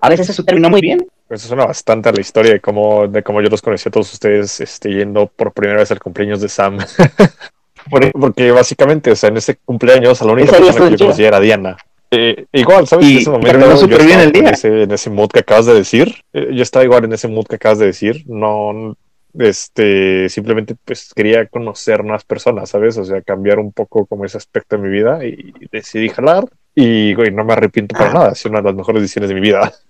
[0.00, 1.06] A veces eso terminó muy bien.
[1.30, 4.12] Eso suena bastante a la historia de cómo, de cómo yo los conocí a todos
[4.12, 6.78] ustedes este, yendo por primera vez al cumpleaños de Sam.
[7.90, 11.40] Por- Porque básicamente, o sea, en ese cumpleaños, la única persona que yo conocía era
[11.40, 11.76] Diana.
[12.10, 13.06] Eh, igual, ¿sabes?
[13.06, 14.50] Y en ese momento yo bien el en día.
[14.50, 16.14] ese, en ese mood que acabas de decir.
[16.32, 18.24] Eh, yo estaba igual en ese mood que acabas de decir.
[18.26, 18.96] No,
[19.38, 22.96] este, simplemente pues quería conocer más personas, ¿sabes?
[22.98, 26.44] O sea, cambiar un poco como ese aspecto de mi vida y decidí jalar.
[26.74, 28.14] Y, güey, no me arrepiento para Ah.
[28.14, 28.32] nada.
[28.32, 29.72] Es una de las mejores decisiones de mi vida.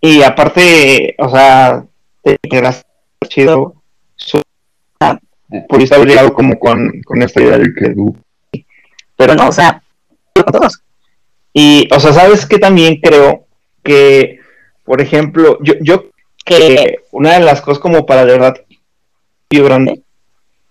[0.00, 1.84] Y aparte, o sea,
[2.22, 2.84] te quedas
[3.28, 3.74] chido.
[4.16, 4.42] Su-
[5.68, 7.94] Pudiste haber llegado como con, con esta idea de que
[9.16, 9.82] pero no, o sea.
[11.52, 13.46] Y, o sea, ¿sabes que También creo
[13.82, 14.40] que,
[14.84, 16.06] por ejemplo, yo, yo
[16.44, 18.56] que una de las cosas como para de verdad
[19.50, 20.02] grande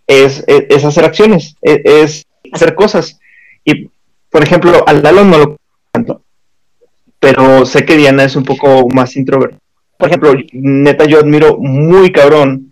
[0.07, 3.19] es, es, hacer acciones, es, es hacer cosas.
[3.63, 3.89] Y,
[4.29, 5.57] por ejemplo, al Lalo no lo
[7.25, 9.59] pero sé que Diana es un poco más introvertida.
[9.97, 12.71] Por ejemplo, neta, yo admiro muy cabrón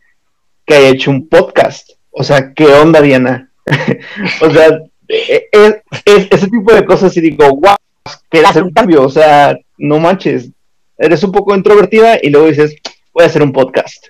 [0.63, 1.89] que haya hecho un podcast.
[2.11, 3.49] O sea, ¿qué onda, Diana?
[4.41, 5.41] o sea, es,
[6.05, 7.75] es- ese tipo de cosas y digo, wow,
[8.29, 10.51] que hacer un cambio, o sea, no manches,
[10.99, 12.75] eres un poco introvertida y luego dices,
[13.11, 14.05] voy a hacer un podcast.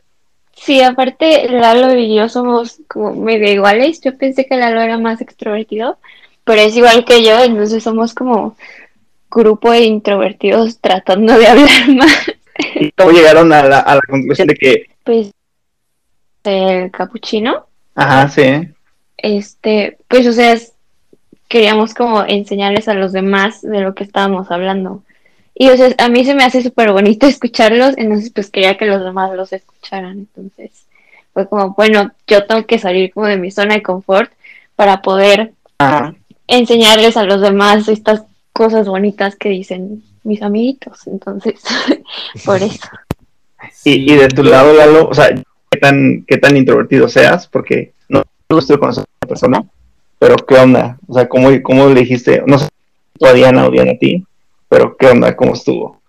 [0.57, 4.01] Sí, aparte Lalo y yo somos como medio iguales.
[4.01, 5.99] Yo pensé que Lalo era más extrovertido,
[6.43, 8.57] pero es igual que yo, entonces somos como
[9.33, 12.31] grupo de introvertidos tratando de hablar más.
[12.75, 15.31] ¿Y cómo llegaron a la, a la conclusión de que, Pues
[16.43, 17.65] el capuchino,
[17.95, 18.67] ajá, sí,
[19.17, 20.57] este, pues o sea,
[21.47, 25.03] queríamos como enseñarles a los demás de lo que estábamos hablando.
[25.55, 28.85] Y o sea, a mí se me hace súper bonito escucharlos, entonces pues quería que
[28.85, 30.19] los demás los escucharan.
[30.19, 30.85] Entonces
[31.33, 34.31] fue como, bueno, yo tengo que salir como de mi zona de confort
[34.75, 36.15] para poder ajá.
[36.47, 41.07] enseñarles a los demás estas cosas bonitas que dicen mis amiguitos.
[41.07, 41.61] Entonces,
[42.45, 42.87] por eso.
[43.83, 45.33] Y, y de tu lado, Lalo, o sea,
[45.69, 49.65] qué tan, qué tan introvertido seas, porque no no estoy conociendo a la persona,
[50.19, 52.69] pero qué onda, o sea, cómo, cómo le dijiste, no sé
[53.19, 54.25] si a Diana o Diana a ti,
[54.69, 56.01] pero qué onda, cómo estuvo.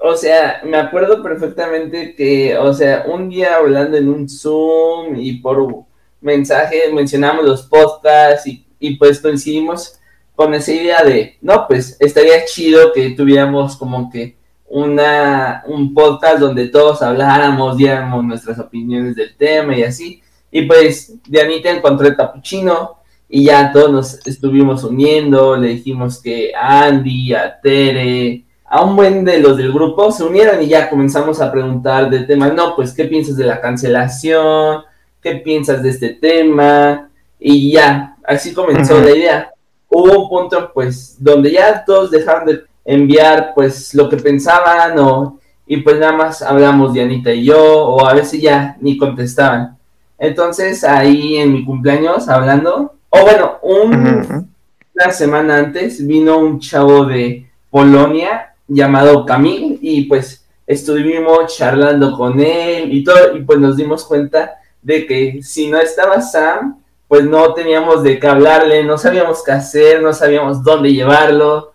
[0.00, 5.38] O sea, me acuerdo perfectamente que, o sea, un día hablando en un Zoom y
[5.38, 5.84] por
[6.20, 9.98] mensaje mencionamos los podcasts y, y pues coincidimos
[10.34, 16.38] con esa idea de, no, pues estaría chido que tuviéramos como que una, un podcast
[16.38, 20.22] donde todos habláramos, diéramos nuestras opiniones del tema y así.
[20.50, 22.96] Y pues Dianita encontró el capuchino
[23.28, 28.96] y ya todos nos estuvimos uniendo, le dijimos que a Andy, a Tere, a un
[28.96, 32.74] buen de los del grupo se unieron y ya comenzamos a preguntar del tema, no,
[32.74, 34.82] pues, ¿qué piensas de la cancelación?
[35.22, 37.08] ¿Qué piensas de este tema?
[37.38, 39.53] Y ya, así comenzó la idea.
[39.96, 45.38] Hubo un punto, pues, donde ya todos dejaron de enviar, pues, lo que pensaban o,
[45.66, 49.78] y pues nada más hablamos Dianita y yo, o a veces ya ni contestaban.
[50.18, 54.50] Entonces, ahí en mi cumpleaños, hablando, o bueno, un,
[54.94, 62.40] una semana antes vino un chavo de Polonia llamado Camil y pues estuvimos charlando con
[62.40, 66.78] él y todo y pues nos dimos cuenta de que si no estaba Sam
[67.08, 71.72] pues no teníamos de qué hablarle, no sabíamos qué hacer, no sabíamos dónde llevarlo.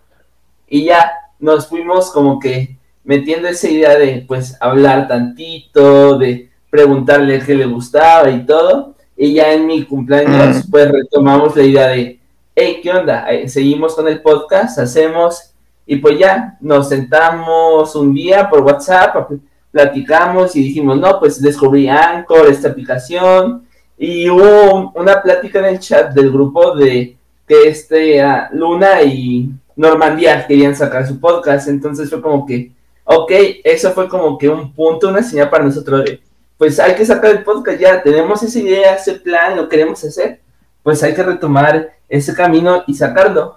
[0.68, 7.40] Y ya nos fuimos como que metiendo esa idea de pues hablar tantito, de preguntarle
[7.46, 8.96] qué le gustaba y todo.
[9.16, 12.20] Y ya en mi cumpleaños pues retomamos la idea de
[12.56, 13.30] hey, ¿qué onda?
[13.30, 15.54] Eh, Seguimos con el podcast, hacemos,
[15.86, 19.40] y pues ya, nos sentamos un día por WhatsApp, pl-
[19.72, 23.66] platicamos y dijimos, no, pues descubrí Anchor, esta aplicación,
[24.00, 27.16] y hubo un- una plática en el chat del grupo de
[27.48, 32.72] que este ah, Luna y Normandía querían sacar su podcast, entonces fue como que,
[33.04, 33.32] ok,
[33.64, 36.22] eso fue como que un punto, una señal para nosotros de,
[36.58, 40.40] pues hay que sacar el podcast ya, tenemos esa idea, ese plan, lo queremos hacer,
[40.84, 43.56] pues hay que retomar ese camino y sacarlo.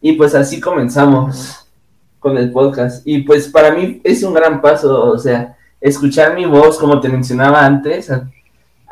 [0.00, 1.66] Y pues así comenzamos
[2.18, 3.06] con el podcast.
[3.06, 7.08] Y pues para mí es un gran paso, o sea, escuchar mi voz, como te
[7.08, 8.10] mencionaba antes,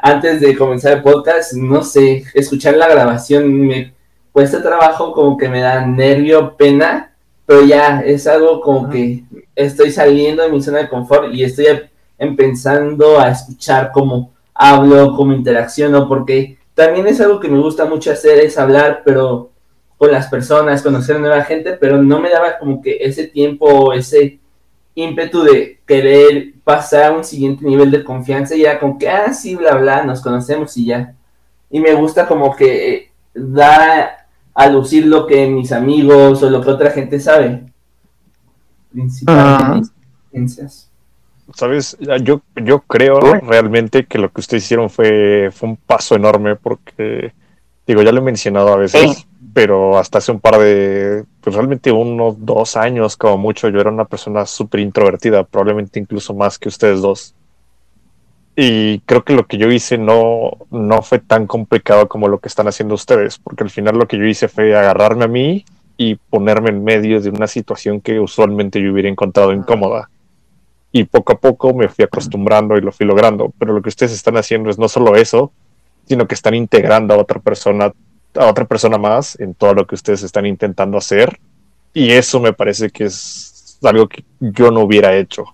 [0.03, 3.95] antes de comenzar el podcast, no sé, escuchar la grabación me
[4.33, 7.13] cuesta trabajo, como que me da nervio, pena,
[7.47, 11.67] pero ya es algo como que estoy saliendo de mi zona de confort y estoy
[11.67, 11.81] em-
[12.19, 18.13] empezando a escuchar cómo hablo, cómo interacciono, porque también es algo que me gusta mucho
[18.13, 19.51] hacer, es hablar, pero
[19.99, 24.39] con las personas, conocer nueva gente, pero no me daba como que ese tiempo ese
[24.95, 29.33] ímpetu de querer pasar a un siguiente nivel de confianza y ya como que, ah,
[29.33, 31.15] sí, bla, bla, nos conocemos y ya.
[31.69, 36.61] Y me gusta como que eh, da a lucir lo que mis amigos o lo
[36.61, 37.65] que otra gente sabe.
[38.93, 40.91] Principalmente mis experiencias.
[41.55, 41.97] ¿Sabes?
[42.23, 47.33] Yo, yo creo realmente que lo que ustedes hicieron fue, fue un paso enorme porque,
[47.91, 49.27] digo, ya lo he mencionado a veces, Sí.
[49.53, 53.91] pero hasta hace un par de, pues realmente unos dos años como mucho, yo era
[53.91, 57.35] una persona súper introvertida, probablemente incluso más que ustedes dos.
[58.57, 62.49] Y creo que lo que yo hice no, no fue tan complicado como lo que
[62.49, 65.65] están haciendo ustedes, porque al final lo que yo hice fue agarrarme a mí
[65.97, 70.11] y ponerme en medio de una situación que usualmente yo hubiera encontrado incómoda
[70.93, 73.53] y poco a poco me fui acostumbrando y lo fui logrando.
[73.59, 75.53] Pero lo que ustedes están haciendo es no solo eso,
[76.11, 77.93] sino que están integrando a otra persona,
[78.35, 81.39] a otra persona más en todo lo que ustedes están intentando hacer.
[81.95, 85.45] Y eso me parece que es algo que yo no hubiera hecho.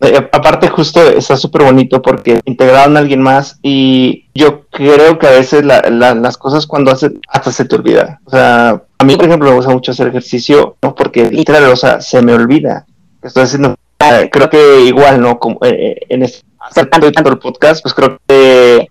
[0.00, 5.28] Eh, aparte justo está súper bonito porque integraron a alguien más y yo creo que
[5.28, 8.20] a veces la- la- las cosas cuando haces hasta se te olvida.
[8.24, 10.96] O sea, a mí por ejemplo me gusta mucho hacer ejercicio, ¿no?
[10.96, 12.86] Porque literal, o sea, se me olvida
[13.22, 13.76] estoy haciendo.
[14.00, 15.38] Eh, Creo que igual, ¿no?
[15.38, 16.42] Como eh, en este,
[16.74, 18.88] tanto el podcast, pues creo que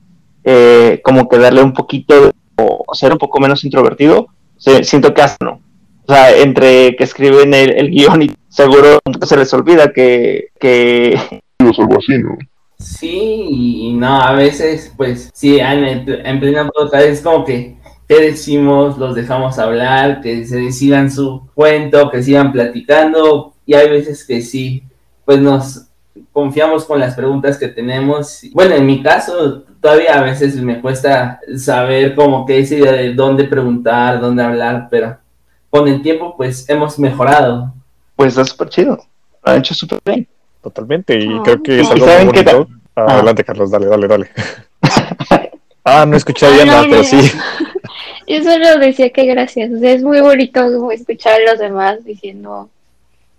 [0.49, 5.21] eh, como que darle un poquito o ser un poco menos introvertido, se- siento que
[5.21, 5.59] hace, ¿no?
[6.07, 11.19] O sea, entre que escriben el, el guion y seguro se les olvida que, que
[11.59, 12.37] o algo así, ¿no?
[12.79, 13.45] Sí,
[13.89, 17.75] y no, a veces, pues, sí, en, en plena podcast es como que,
[18.07, 18.97] ¿qué decimos?
[18.97, 24.41] Los dejamos hablar, que se decidan su cuento, que sigan platicando, y hay veces que
[24.41, 24.83] sí,
[25.25, 25.87] pues nos
[26.31, 28.41] confiamos con las preguntas que tenemos.
[28.53, 33.13] Bueno, en mi caso, todavía a veces me cuesta saber como que esa idea de
[33.13, 35.15] dónde preguntar, dónde hablar, pero
[35.69, 37.73] con el tiempo, pues, hemos mejorado.
[38.17, 38.97] pues es súper chido.
[39.45, 40.27] Lo han hecho súper bien.
[40.61, 42.67] Totalmente, y Ah, creo que es algo ¿Saben muy qué bonito.
[42.97, 43.05] Ah.
[43.07, 44.29] Adelante, Carlos, dale, dale, dale.
[45.85, 47.31] ah, no escuché a Ah, Diana, no, no, pero sí.
[48.27, 49.71] Yo solo decía que gracias.
[49.71, 52.69] O sea, es muy bonito como escuchar a los demás diciendo,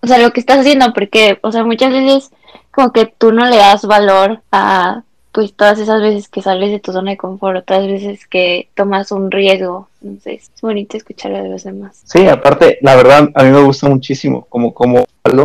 [0.01, 2.31] o sea, lo que estás haciendo, porque, o sea, muchas veces
[2.71, 5.03] como que tú no le das valor a,
[5.39, 9.13] pues, todas esas veces que sales de tu zona de confort, otras veces que tomas
[9.13, 9.89] un riesgo.
[10.03, 12.03] Entonces, es bonito escuchar a los demás.
[12.07, 15.45] Sí, aparte, la verdad, a mí me gusta muchísimo como, como hablo.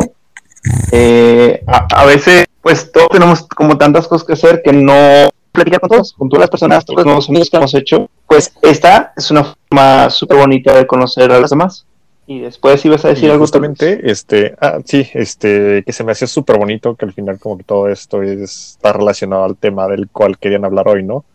[0.91, 5.79] Eh, a, a veces, pues todos tenemos como tantas cosas que hacer que no platicar
[5.79, 8.09] con todos, con todas las personas, todos los nuevos amigos que hemos hecho.
[8.25, 11.85] Pues esta es una forma súper bonita de conocer a los demás.
[12.25, 13.43] Y después ibas a decir Y algo.
[13.43, 17.57] justamente, este, ah, sí, este, que se me hacía súper bonito que al final como
[17.57, 21.25] que todo esto es- está relacionado al tema del cual querían hablar hoy, ¿no?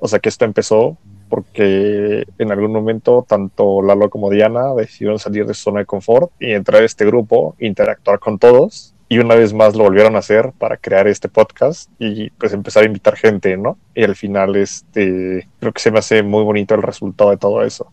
[0.00, 0.96] O sea que esto empezó
[1.28, 6.30] porque en algún momento tanto Lalo como Diana decidieron salir de su zona de confort
[6.40, 10.18] y entrar a este grupo, interactuar con todos y una vez más lo volvieron a
[10.18, 13.78] hacer para crear este podcast y pues empezar a invitar gente, ¿no?
[13.94, 17.62] Y al final, este, creo que se me hace muy bonito el resultado de todo
[17.62, 17.86] eso.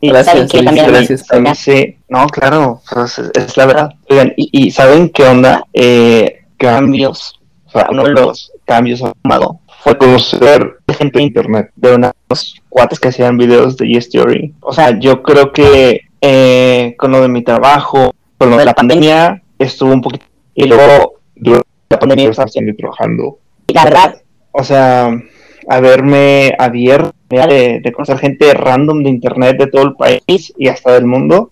[0.00, 0.56] Y Gracias, ¿saben qué?
[0.58, 3.90] Luis, También gracias, me hace- no, claro, pues, es, es la verdad.
[4.08, 5.64] Oigan, y, y ¿saben qué onda?
[5.72, 11.94] Eh, cambios, o sea, uno de los cambios amado fue conocer gente en internet de
[11.94, 12.12] unos
[12.68, 14.54] cuates que hacían videos de Story.
[14.60, 18.74] O sea, yo creo que eh, con lo de mi trabajo, con lo de la
[18.74, 20.24] pandemia, estuvo un poquito.
[20.54, 23.38] Y luego, durante la pandemia, estaba Están trabajando.
[23.68, 25.10] y la verdad, o sea,
[25.68, 30.92] haberme abierto de, de conocer gente random de internet de todo el país y hasta
[30.92, 31.50] del mundo,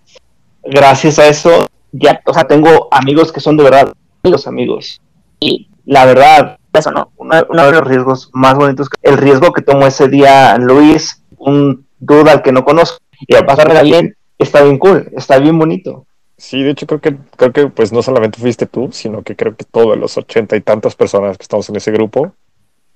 [0.64, 5.00] gracias a eso, ya, o sea, tengo amigos que son de verdad amigos, amigos.
[5.38, 9.62] Y la verdad, eso no, uno, uno de los riesgos más bonitos, el riesgo que
[9.62, 14.62] tomó ese día Luis, un duda al que no conozco, y a pasarla bien, está
[14.62, 16.06] bien cool, está bien bonito.
[16.38, 19.56] Sí, de hecho creo que creo que pues no solamente fuiste tú, sino que creo
[19.56, 22.34] que todos los ochenta y tantas personas que estamos en ese grupo,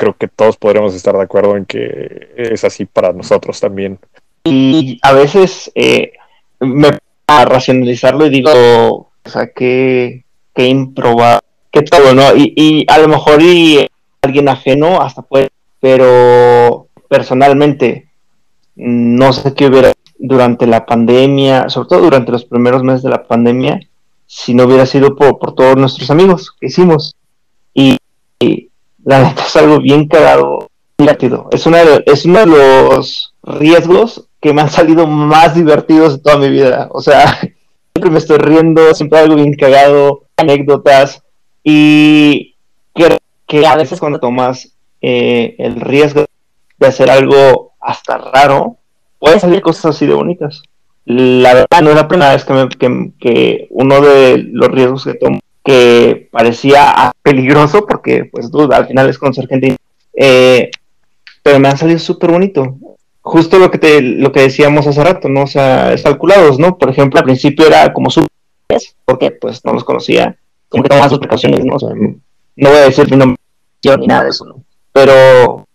[0.00, 3.98] creo que todos podremos estar de acuerdo en que es así para nosotros también.
[4.44, 6.12] y a veces eh,
[6.58, 6.88] me
[7.26, 12.34] a racionalizarlo y digo, o sea, que, que improbable, que todo, ¿no?
[12.34, 13.86] Y, y a lo mejor y
[14.22, 18.08] alguien ajeno hasta puede, pero personalmente
[18.76, 23.24] no sé qué hubiera durante la pandemia, sobre todo durante los primeros meses de la
[23.24, 23.80] pandemia,
[24.26, 27.14] si no hubiera sido por, por todos nuestros amigos que hicimos.
[27.74, 27.98] Y
[29.04, 31.48] la neta es algo bien cagado, divertido.
[31.52, 36.22] Es, una de, es uno de los riesgos que me han salido más divertidos de
[36.22, 36.88] toda mi vida.
[36.92, 37.38] O sea,
[37.94, 41.22] siempre me estoy riendo, siempre algo bien cagado, anécdotas.
[41.62, 42.56] Y
[42.94, 46.24] creo que a veces cuando tomas eh, el riesgo
[46.78, 48.76] de hacer algo hasta raro,
[49.18, 50.62] pueden salir cosas así de bonitas.
[51.04, 55.04] La verdad, no es la primera vez que, me- que- que uno de los riesgos
[55.04, 59.76] que tomo, que parecía peligroso, porque pues duda, al final es conocer gente,
[60.14, 60.70] eh,
[61.42, 62.76] pero me han salido súper bonito.
[63.22, 65.42] Justo lo que te, lo que decíamos hace rato, ¿no?
[65.42, 66.76] O sea, es calculados, ¿no?
[66.76, 68.28] Por ejemplo, al principio era como súper,
[69.04, 70.36] porque pues no los conocía,
[70.68, 71.76] como que tomaba sus precauciones, ¿no?
[71.76, 72.16] O sea, no,
[72.56, 73.38] no voy a decir mi nombre
[73.84, 74.64] ni nada de eso, ¿no?
[74.92, 75.66] Pero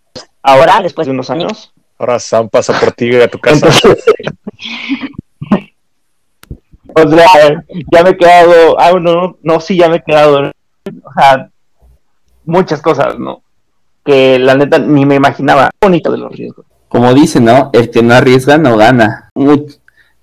[0.42, 3.66] ahora, después de unos años, Ahora Sam pasa por ti y a tu casa.
[3.66, 4.04] entonces,
[6.96, 11.12] o sea, ya me he quedado, ah, no, no, sí, ya me he quedado, o
[11.14, 11.50] sea,
[12.44, 13.42] muchas cosas, ¿no?
[14.04, 15.70] Que la neta ni me imaginaba.
[15.80, 16.64] Bonito de los riesgos.
[16.88, 17.70] Como dicen, ¿no?
[17.72, 19.30] El que no arriesga no gana.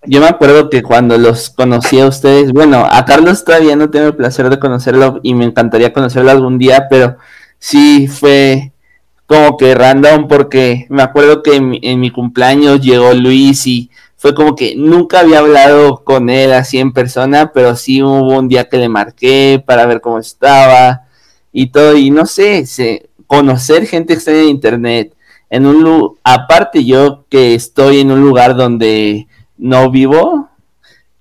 [0.06, 4.08] Yo me acuerdo que cuando los conocí a ustedes, bueno, a Carlos todavía no tengo
[4.08, 7.18] el placer de conocerlo y me encantaría conocerlo algún día, pero
[7.60, 8.74] sí fue
[9.28, 13.90] como que random porque me acuerdo que en en mi cumpleaños llegó Luis y
[14.24, 18.48] fue como que nunca había hablado con él así en persona, pero sí hubo un
[18.48, 21.08] día que le marqué para ver cómo estaba
[21.52, 25.14] y todo, y no sé, se, conocer gente extraña de internet
[25.50, 30.48] en un aparte yo que estoy en un lugar donde no vivo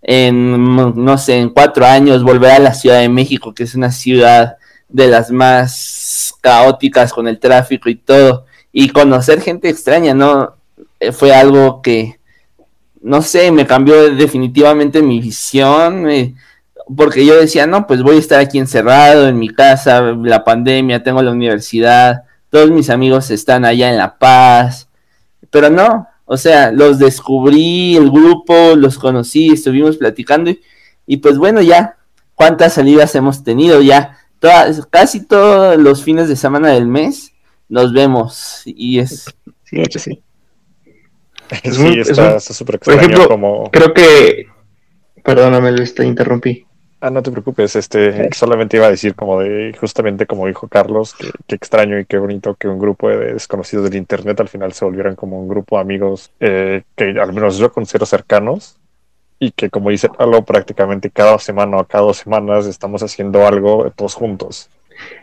[0.01, 3.91] en no sé en cuatro años volver a la Ciudad de México que es una
[3.91, 10.55] ciudad de las más caóticas con el tráfico y todo y conocer gente extraña no
[11.03, 12.21] Eh, fue algo que
[13.03, 16.35] no sé, me cambió definitivamente mi visión, eh,
[16.97, 21.03] porque yo decía, no, pues voy a estar aquí encerrado en mi casa, la pandemia,
[21.03, 24.89] tengo la universidad, todos mis amigos están allá en La Paz,
[25.51, 30.61] pero no, o sea, los descubrí, el grupo, los conocí, estuvimos platicando y,
[31.07, 31.97] y pues bueno, ya,
[32.35, 37.33] cuántas salidas hemos tenido ya, todas, casi todos los fines de semana del mes
[37.69, 39.35] nos vemos y es...
[39.65, 40.23] Sí, sí.
[41.63, 43.71] Es sí, está súper Por extraño ejemplo, como...
[43.71, 44.47] creo que...
[45.23, 46.67] Perdóname, Luis, te interrumpí.
[47.01, 51.15] Ah, no te preocupes, este, solamente iba a decir como de, justamente como dijo Carlos,
[51.15, 54.73] que, que extraño y qué bonito que un grupo de desconocidos del internet al final
[54.73, 58.77] se volvieran como un grupo de amigos eh, que al menos yo considero cercanos
[59.41, 63.93] y que como dice Pablo, prácticamente cada semana o cada dos semanas estamos haciendo algo
[63.97, 64.71] todos juntos.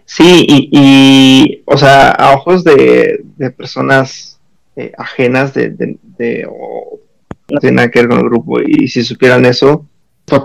[0.04, 4.29] Sí, y, y, o sea, a ojos de, de personas
[4.80, 6.48] eh, ajenas de, de, de-
[7.52, 9.88] no tiene nada que ver con el grupo, y si supieran eso,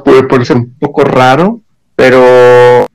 [0.05, 1.61] puede parecer un poco raro,
[1.95, 2.87] pero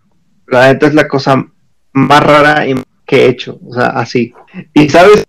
[0.48, 1.46] la neta es la cosa
[1.94, 2.76] más rara y
[3.06, 4.34] que he hecho, o sea, así.
[4.74, 5.26] Y sabes,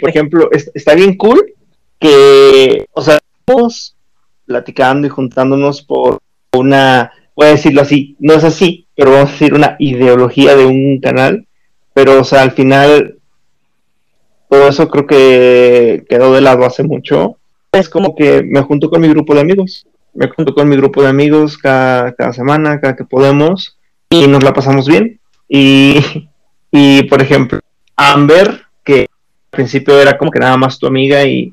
[0.00, 1.42] por ejemplo, es- está bien cool
[1.98, 3.96] que, o sea, estamos
[4.46, 6.18] platicando y juntándonos por
[6.54, 10.66] una, voy a decirlo así, no es así, pero vamos a decir una ideología de
[10.66, 11.46] un canal,
[11.94, 13.13] pero o sea, al final
[14.54, 17.38] todo eso creo que quedó de lado hace mucho.
[17.72, 19.84] Es como que me junto con mi grupo de amigos,
[20.14, 23.76] me junto con mi grupo de amigos cada, semana, cada que podemos,
[24.10, 25.18] y nos la pasamos bien.
[25.48, 26.28] Y,
[26.70, 27.58] y por ejemplo,
[27.96, 31.52] Amber, que al principio era como que nada más tu amiga y,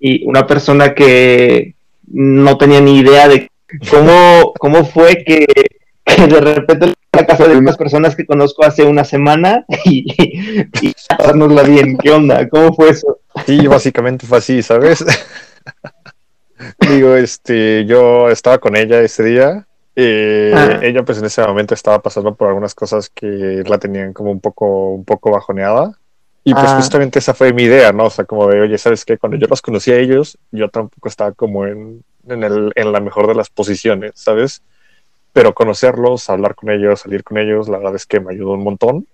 [0.00, 1.76] y una persona que
[2.08, 3.48] no tenía ni idea de
[3.88, 5.46] cómo, cómo fue que,
[6.04, 10.06] que de repente en la casa de unas personas que conozco hace una semana y,
[10.80, 11.98] y pasárnosla bien.
[11.98, 12.48] ¿Qué onda?
[12.48, 13.18] ¿Cómo fue eso?
[13.46, 15.04] Sí, básicamente fue así, ¿sabes?
[16.88, 19.66] Digo, este, yo estaba con ella ese día.
[19.96, 20.78] eh, Ah.
[20.82, 24.40] Ella, pues, en ese momento estaba pasando por algunas cosas que la tenían como un
[24.40, 25.98] poco, un poco bajoneada.
[26.44, 26.76] Y pues Ah.
[26.76, 28.04] justamente esa fue mi idea, ¿no?
[28.06, 29.16] O sea, como de, oye, ¿sabes qué?
[29.18, 33.00] Cuando yo los conocí a ellos, yo tampoco estaba como en, en, el, en la
[33.00, 34.62] mejor de las posiciones, ¿sabes?
[35.32, 38.64] Pero conocerlos, hablar con ellos, salir con ellos, la verdad es que me ayudó un
[38.64, 39.06] montón.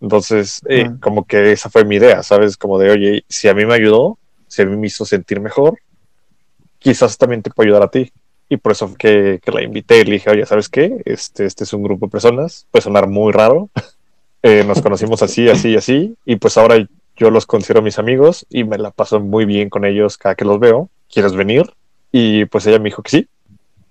[0.00, 2.56] Entonces, eh, como que esa fue mi idea, ¿sabes?
[2.56, 4.18] Como de, oye, si a mí me ayudó,
[4.48, 5.78] si a mí me hizo sentir mejor,
[6.80, 8.12] quizás también te puedo ayudar a ti.
[8.48, 11.00] Y por eso que, que la invité y le dije, oye, ¿sabes qué?
[11.04, 13.70] Este, este es un grupo de personas, puede sonar muy raro.
[14.44, 16.84] Eh, nos conocimos así, así, así, y pues ahora
[17.16, 20.44] yo los considero mis amigos y me la paso muy bien con ellos cada que
[20.44, 20.90] los veo.
[21.08, 21.72] ¿Quieres venir?
[22.10, 23.28] Y pues ella me dijo que sí.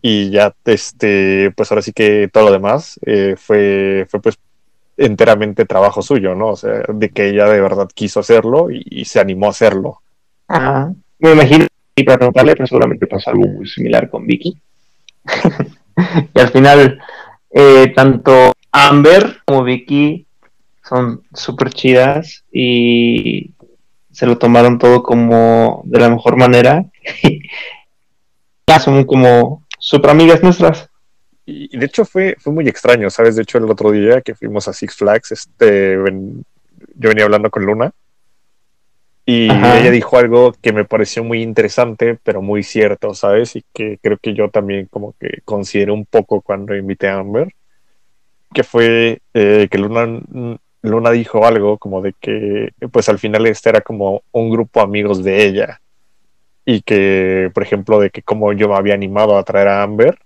[0.01, 4.39] Y ya, este, pues ahora sí que todo lo demás eh, fue, fue pues
[4.97, 6.49] enteramente trabajo suyo, ¿no?
[6.49, 10.01] O sea, de que ella de verdad quiso hacerlo y, se animó a hacerlo.
[10.47, 14.57] Ah, me imagino, y para preguntarle, pero seguramente pasó algo muy similar con Vicky.
[16.33, 16.99] y al final,
[17.51, 20.25] eh, tanto Amber como Vicky
[20.83, 23.51] son súper chidas y
[24.11, 26.85] se lo tomaron todo como de la mejor manera.
[28.67, 30.87] ya son como súper amigas nuestras.
[31.45, 33.35] Y y de hecho fue, fue muy extraño, ¿sabes?
[33.35, 36.43] De hecho, el otro día que fuimos a Six Flags, este, ven-
[36.95, 37.91] yo venía hablando con Luna
[39.25, 39.79] y Ajá.
[39.79, 43.55] ella dijo algo que me pareció muy interesante, pero muy cierto, ¿sabes?
[43.55, 47.53] Y que creo que yo también como que consideré un poco cuando invité a Amber,
[48.53, 50.21] que fue eh, que Luna,
[50.81, 54.85] Luna dijo algo como de que, pues al final este era como un grupo de
[54.85, 55.81] amigos de ella
[56.65, 60.19] y que, por ejemplo, de que como yo me había animado a traer a Amber,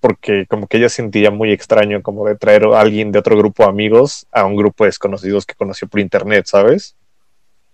[0.00, 3.64] porque como que ella sentía muy extraño como de traer a alguien de otro grupo
[3.64, 6.96] de amigos a un grupo de desconocidos que conoció por internet, ¿sabes?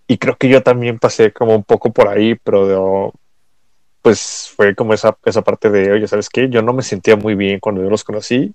[0.08, 3.12] Y creo que yo también pasé como un poco por ahí, pero de-
[4.02, 6.48] pues fue como esa, esa parte de, oye, ¿sabes qué?
[6.48, 8.54] Yo no me sentía muy bien cuando yo los conocí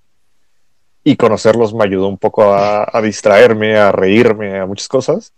[1.04, 5.34] y conocerlos me ayudó un poco a distraerme, a reírme, a muchas cosas.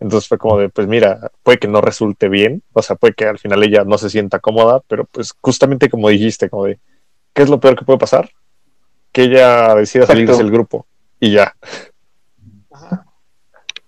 [0.00, 3.26] Entonces fue como de, pues mira, puede que no resulte bien, o sea, puede que
[3.26, 6.78] al final ella no se sienta cómoda, pero pues justamente como dijiste, como de,
[7.34, 8.30] ¿qué es lo peor que puede pasar?
[9.12, 10.44] Que ella decida salirse Exacto.
[10.44, 10.86] del grupo
[11.20, 11.54] y ya.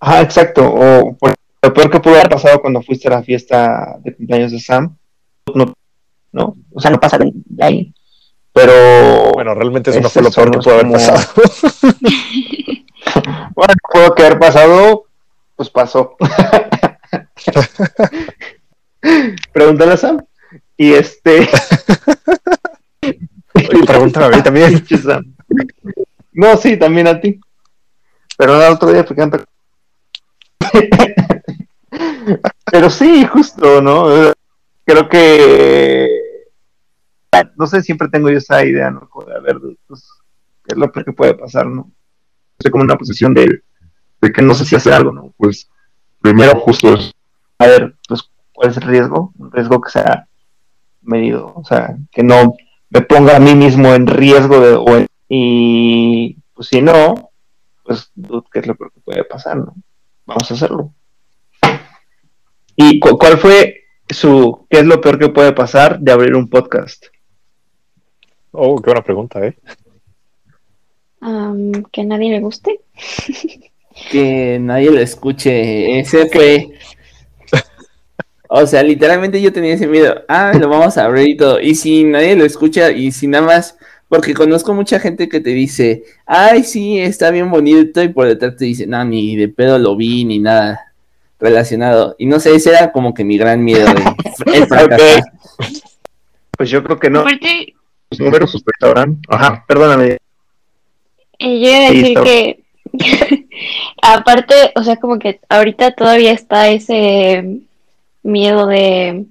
[0.01, 0.65] Ajá, exacto.
[0.71, 1.35] O por-
[1.65, 4.97] lo peor que pudo haber pasado cuando fuiste a la fiesta de cumpleaños de Sam,
[5.55, 5.73] no,
[6.33, 7.33] no, o sea, no pasa de
[7.65, 7.95] ahí.
[8.53, 11.23] Pero Bueno, realmente eso no fue lo peor que pudo haber como- pasado.
[13.55, 15.05] bueno, pudo que haber pasado,
[15.57, 16.17] pues pasó.
[19.53, 20.25] Pregúntale a Sam.
[20.77, 21.49] Y este.
[23.03, 24.85] Y pregúntame a mí también.
[26.35, 27.39] No, sí, también a ti.
[28.39, 29.29] Pero no, otro día porque
[32.73, 34.33] Pero sí, justo, ¿no?
[34.87, 36.09] creo que
[37.57, 39.09] no sé, siempre tengo yo esa idea, ¿no?
[39.09, 40.09] Como de, a ver, pues,
[40.65, 41.91] ¿qué es lo que puede pasar, no?
[42.59, 43.63] Estoy como en una posición de,
[44.23, 45.35] de que no sé si hacer algo, ¿no?
[45.37, 45.69] Pues
[46.21, 47.13] primero justo es
[47.59, 49.33] A ver, pues, ¿cuál es el riesgo?
[49.39, 50.27] Un riesgo que sea
[51.03, 52.55] medido, o sea, que no
[52.91, 57.31] me ponga a mí mismo en riesgo de, o en- y pues si no,
[57.85, 58.11] pues,
[58.53, 59.75] ¿qué es lo peor que puede pasar, no?
[60.27, 60.93] Vamos a hacerlo.
[62.77, 66.49] ¿Y cu- cuál fue su, qué es lo peor que puede pasar de abrir un
[66.49, 67.07] podcast?
[68.53, 69.57] Oh, qué buena pregunta, ¿eh?
[71.93, 72.81] Que a nadie le guste.
[74.11, 75.99] Que nadie lo escuche.
[76.01, 76.73] Ese fue.
[78.49, 80.23] O sea, literalmente yo tenía ese miedo.
[80.29, 81.61] Ah, lo vamos a abrir y todo.
[81.61, 83.77] Y si nadie lo escucha, y si nada más.
[84.09, 88.59] Porque conozco mucha gente que te dice, ay, sí, está bien bonito, y por detrás
[88.59, 90.93] te dice, no, ni de pedo lo vi, ni nada
[91.41, 92.15] relacionado.
[92.19, 93.93] Y no sé, ese era como que mi gran miedo de
[94.59, 95.23] el.
[96.59, 97.21] Pues yo creo que no.
[97.21, 97.73] Aparte,
[98.11, 99.19] los números sus restaurante.
[99.31, 99.65] Ajá.
[99.67, 100.19] Perdóname.
[101.39, 102.62] eh, yo iba a Sí, decir está- que,
[104.03, 107.61] aparte, o sea, como que ahorita todavía está ese
[108.23, 109.27] miedo de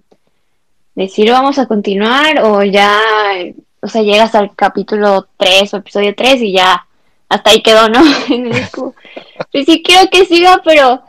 [0.96, 3.00] decir vamos a continuar o ya,
[3.36, 6.86] eh, o sea, llegas al capítulo 3 o episodio 3 y ya
[7.30, 8.02] hasta ahí quedó, ¿no?
[8.72, 8.94] Como,
[9.52, 11.02] pues sí quiero que siga, pero,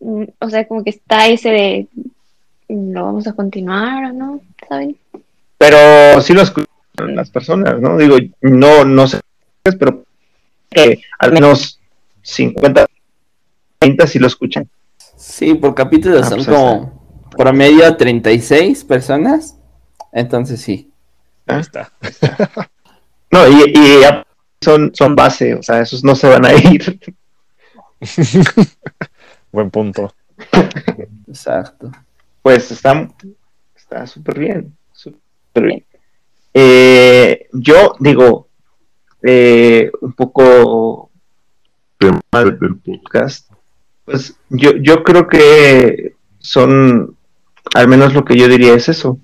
[0.00, 1.86] mm, o sea, como que está ese de,
[2.68, 4.40] ¿lo vamos a continuar o no?
[4.68, 4.96] ¿Saben?
[5.58, 6.66] Pero sí lo escuchan
[7.14, 7.96] las personas, ¿no?
[7.96, 9.20] Digo, no, no sé,
[9.78, 10.04] pero
[10.70, 11.79] que al menos
[12.22, 12.86] 50,
[13.78, 14.68] 30 sí lo escuchan.
[15.16, 19.56] Sí, por capítulo Ah, son pues como promedio 36 personas.
[20.12, 20.90] Entonces sí.
[21.46, 21.92] Ahí está.
[23.32, 24.26] No, y, y ya
[24.60, 27.00] son, son base, o sea, esos no se van a ir.
[29.52, 30.12] Buen punto.
[31.28, 31.90] Exacto.
[32.42, 33.08] Pues está
[33.76, 35.84] está súper bien, súper bien.
[36.54, 38.48] Eh, yo digo,
[39.22, 41.09] eh, un poco
[42.00, 43.50] Tema del podcast.
[44.06, 47.14] pues yo, yo creo que son,
[47.74, 49.18] al menos lo que yo diría es eso,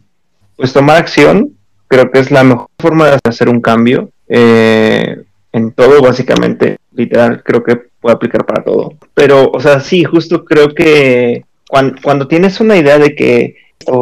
[0.57, 1.57] pues tomar acción,
[1.89, 5.23] creo que es la mejor forma de hacer un cambio eh,
[5.53, 8.93] en todo, básicamente, literal, creo que puede aplicar para todo.
[9.15, 13.57] Pero, o sea, sí, justo creo que cuando, tienes una idea de que,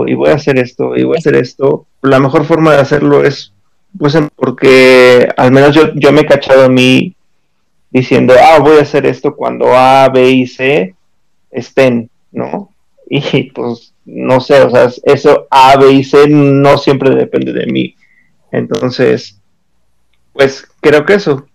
[0.09, 3.23] y voy a hacer esto, y voy a hacer esto, la mejor forma de hacerlo
[3.23, 3.53] es,
[3.97, 7.15] pues, porque al menos yo, yo me he cachado a mí
[7.95, 10.95] diciendo, ah, voy a hacer esto cuando A, B y C
[11.51, 12.71] estén, ¿no?
[13.09, 17.67] Y pues no sé, o sea, eso A, B y C no siempre depende de
[17.67, 17.95] mí.
[18.51, 19.41] Entonces,
[20.33, 21.47] pues creo que eso,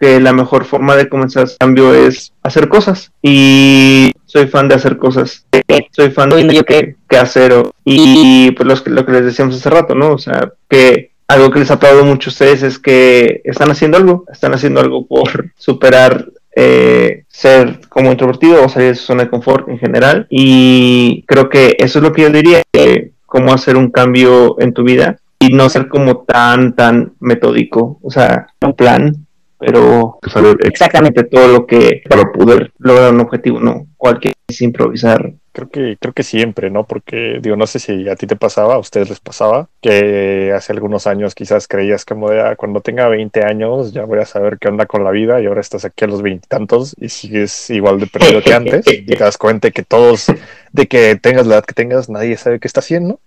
[0.00, 3.12] que la mejor forma de comenzar el cambio es hacer cosas.
[3.20, 5.44] Y soy fan de hacer cosas.
[5.90, 7.52] Soy fan de qué, qué hacer.
[7.52, 10.12] o- y pues los que- lo que les decíamos hace rato, ¿no?
[10.12, 14.24] O sea, que algo que les aplaudo mucho a ustedes es que están haciendo algo,
[14.32, 19.30] están haciendo algo por superar eh, ser como introvertido o salir de su zona de
[19.30, 20.26] confort en general.
[20.30, 24.72] Y creo que eso es lo que yo diría, que cómo hacer un cambio en
[24.72, 29.26] tu vida y no ser como tan, tan metódico, o sea, un plan,
[29.58, 34.62] pero saber ex- exactamente todo lo que para poder lograr un objetivo, no, cualquier es
[34.62, 35.32] improvisar.
[35.56, 36.84] Creo que, creo que siempre, ¿no?
[36.86, 40.74] Porque, digo, no sé si a ti te pasaba, a ustedes les pasaba, que hace
[40.74, 44.58] algunos años quizás creías como de, ah, cuando tenga 20 años ya voy a saber
[44.58, 47.98] qué onda con la vida y ahora estás aquí a los veintitantos y, sigues igual
[47.98, 50.26] de perdido que antes y te das cuenta que todos,
[50.72, 53.18] de que tengas la edad que tengas, nadie sabe qué está haciendo.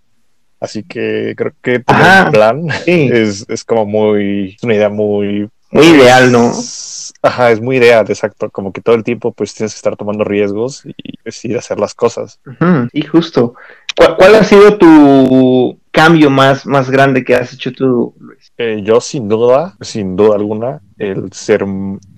[0.59, 4.89] Así que creo que tener un plan Sí, es, es como muy, es una idea
[4.89, 5.49] muy...
[5.71, 6.53] muy ideal, ¿no?
[7.21, 8.49] Ajá, es muy ideal, exacto.
[8.49, 10.93] Como que todo el tiempo pues tienes que estar tomando riesgos y
[11.23, 12.39] decidir hacer las cosas.
[12.93, 13.55] Y justo,
[13.95, 18.53] ¿cuál, cuál ha sido tu cambio más, más grande que has hecho tú, Luis?
[18.57, 21.65] Eh, yo sin duda, sin duda alguna, el ser,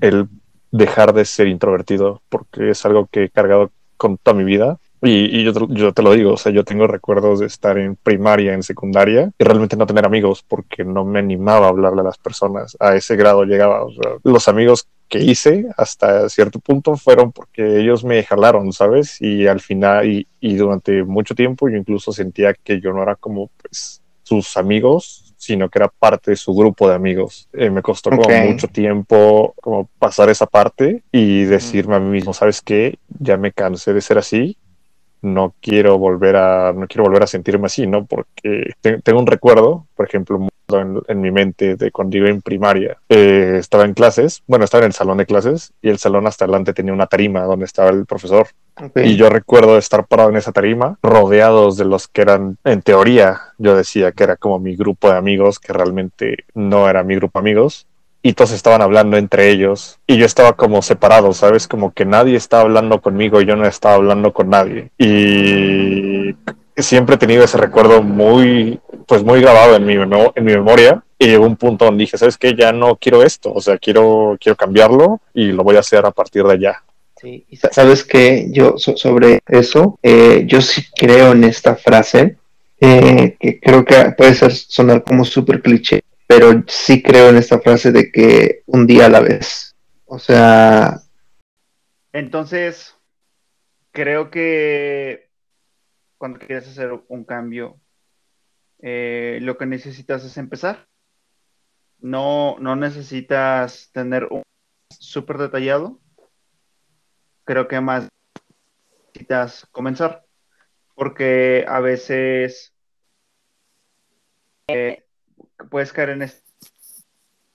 [0.01, 0.27] el
[0.71, 4.77] dejar de ser introvertido, porque es algo que he cargado con toda mi vida.
[5.03, 7.77] Y, y yo, te, yo te lo digo, o sea, yo tengo recuerdos de estar
[7.79, 12.01] en primaria, en secundaria, y realmente no tener amigos, porque no me animaba a hablarle
[12.01, 12.77] a las personas.
[12.79, 13.83] A ese grado llegaba.
[13.83, 19.19] O sea, los amigos que hice hasta cierto punto fueron porque ellos me jalaron, ¿sabes?
[19.21, 23.15] Y al final, y, y durante mucho tiempo, yo incluso sentía que yo no era
[23.15, 27.49] como, pues, sus amigos, sino que era parte de su grupo de amigos.
[27.53, 28.45] Eh, me costó como Ok.
[28.45, 32.99] mucho tiempo como pasar esa parte y decirme a mí mismo, ¿sabes qué?
[33.19, 34.55] Ya me cansé de ser así
[35.21, 38.05] no quiero volver a, no quiero volver a sentirme así, ¿no?
[38.05, 42.97] Porque tengo un recuerdo, por ejemplo, en, en, mi mente de cuando iba en primaria.
[43.09, 46.45] Eh, estaba en clases, bueno, estaba en el salón de clases y el salón hasta
[46.45, 48.47] adelante tenía una tarima donde estaba el profesor.
[48.75, 49.11] Okay.
[49.11, 53.41] Y yo recuerdo estar parado en esa tarima, rodeados de los que eran, en teoría,
[53.57, 57.39] yo decía que era como mi grupo de amigos, que realmente no era mi grupo
[57.39, 57.87] de amigos
[58.23, 61.67] y todos estaban hablando entre ellos y yo estaba como separado, ¿sabes?
[61.67, 64.91] Como que nadie estaba hablando conmigo y yo no estaba hablando con nadie.
[64.97, 66.35] Y
[66.77, 71.27] siempre he tenido ese recuerdo muy, pues muy grabado en mi, en mi memoria y
[71.27, 72.55] llegó un punto donde dije, ¿sabes qué?
[72.55, 76.11] Ya no quiero esto, o sea, quiero, quiero cambiarlo y lo voy a hacer a
[76.11, 76.83] partir de allá.
[77.19, 82.37] Sí, y sabes que yo sobre eso, eh, yo sí creo en esta frase,
[82.79, 86.01] eh, que creo que puede ser sonar como súper cliché,
[86.31, 89.75] pero sí creo en esta frase de que un día a la vez.
[90.05, 91.01] O sea...
[92.13, 92.95] Entonces,
[93.91, 95.29] creo que
[96.17, 97.81] cuando quieres hacer un cambio,
[98.79, 100.87] eh, lo que necesitas es empezar.
[101.99, 104.43] No, no necesitas tener un
[104.89, 105.99] súper detallado.
[107.43, 108.07] Creo que más
[109.07, 110.23] necesitas comenzar.
[110.95, 112.73] Porque a veces
[114.69, 115.03] eh,
[115.69, 116.43] puedes caer en este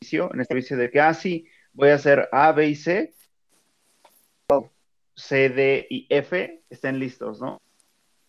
[0.00, 3.14] vicio, en este vicio de que, ah, sí, voy a hacer A, B y C,
[5.14, 7.60] C, D y F estén listos, ¿no?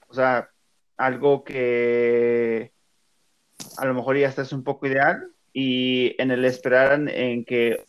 [0.07, 0.49] O sea,
[0.95, 2.71] algo que
[3.77, 7.85] a lo mejor ya está es un poco ideal y en el esperar en que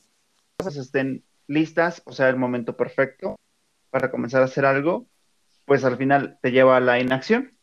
[0.56, 3.36] cosas estén listas, o sea, el momento perfecto
[3.90, 5.06] para comenzar a hacer algo,
[5.64, 7.57] pues al final te lleva a la inacción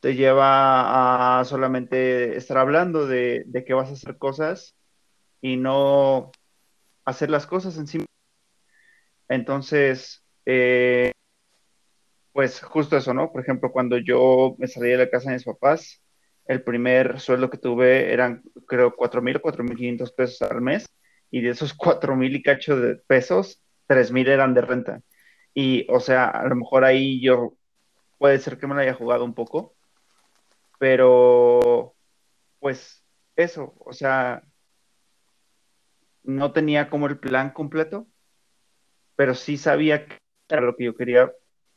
[0.00, 4.76] te lleva a solamente estar hablando de, que vas a hacer cosas
[5.40, 6.32] y no
[7.04, 8.04] hacer las cosas en sí.
[9.28, 11.12] Entonces, eh,
[12.32, 13.32] pues justo eso, ¿no?
[13.32, 16.02] Por ejemplo, cuando yo me salí de la casa de mis papás,
[16.46, 20.86] el primer sueldo que tuve eran, creo, cuatro mil, cuatro mil quinientos pesos al mes,
[21.30, 25.00] y de esos cuatro mil y cacho de pesos, tres mil eran de renta.
[25.54, 27.54] Y, o sea, a lo mejor ahí yo,
[28.18, 29.75] puede ser que me la haya jugado un poco,
[30.78, 31.94] pero
[32.58, 33.04] pues
[33.36, 34.42] eso, o sea,
[36.22, 38.06] no tenía como el plan completo,
[39.14, 40.18] pero sí sabía que
[40.48, 41.32] era lo que yo quería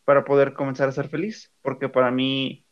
[0.06, 2.66] para poder comenzar a ser feliz, porque para mí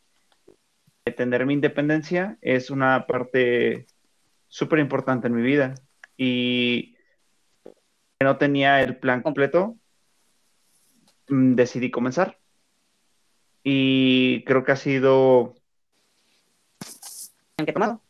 [1.15, 3.87] tener mi independencia es una parte
[4.47, 5.75] súper importante en mi vida
[6.17, 6.95] y
[8.19, 9.77] no tenía el plan completo,
[11.29, 12.39] mm, decidí comenzar.
[13.63, 15.56] Y creo que ha sido
[17.65, 18.01] que tomado.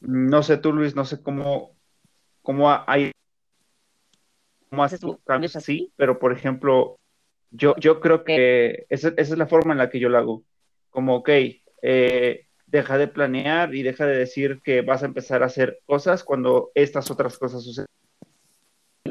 [0.00, 1.76] No sé tú, Luis, no sé cómo,
[2.42, 3.12] cómo hay
[4.70, 6.96] cómo haces tus cambios así, pero por ejemplo,
[7.50, 10.44] yo, yo creo que esa, esa, es la forma en la que yo lo hago.
[10.90, 11.28] Como, ok,
[11.82, 16.24] eh, deja de planear y deja de decir que vas a empezar a hacer cosas
[16.24, 17.88] cuando estas otras cosas suceden.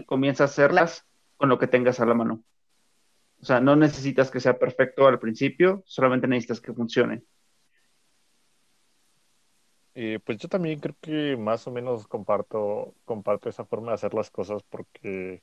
[0.06, 1.06] Comienza a hacerlas
[1.38, 2.44] con lo que tengas a la mano.
[3.42, 7.24] O sea, no necesitas que sea perfecto al principio, solamente necesitas que funcione.
[10.00, 14.14] Eh, pues yo también creo que más o menos comparto, comparto esa forma de hacer
[14.14, 15.42] las cosas porque,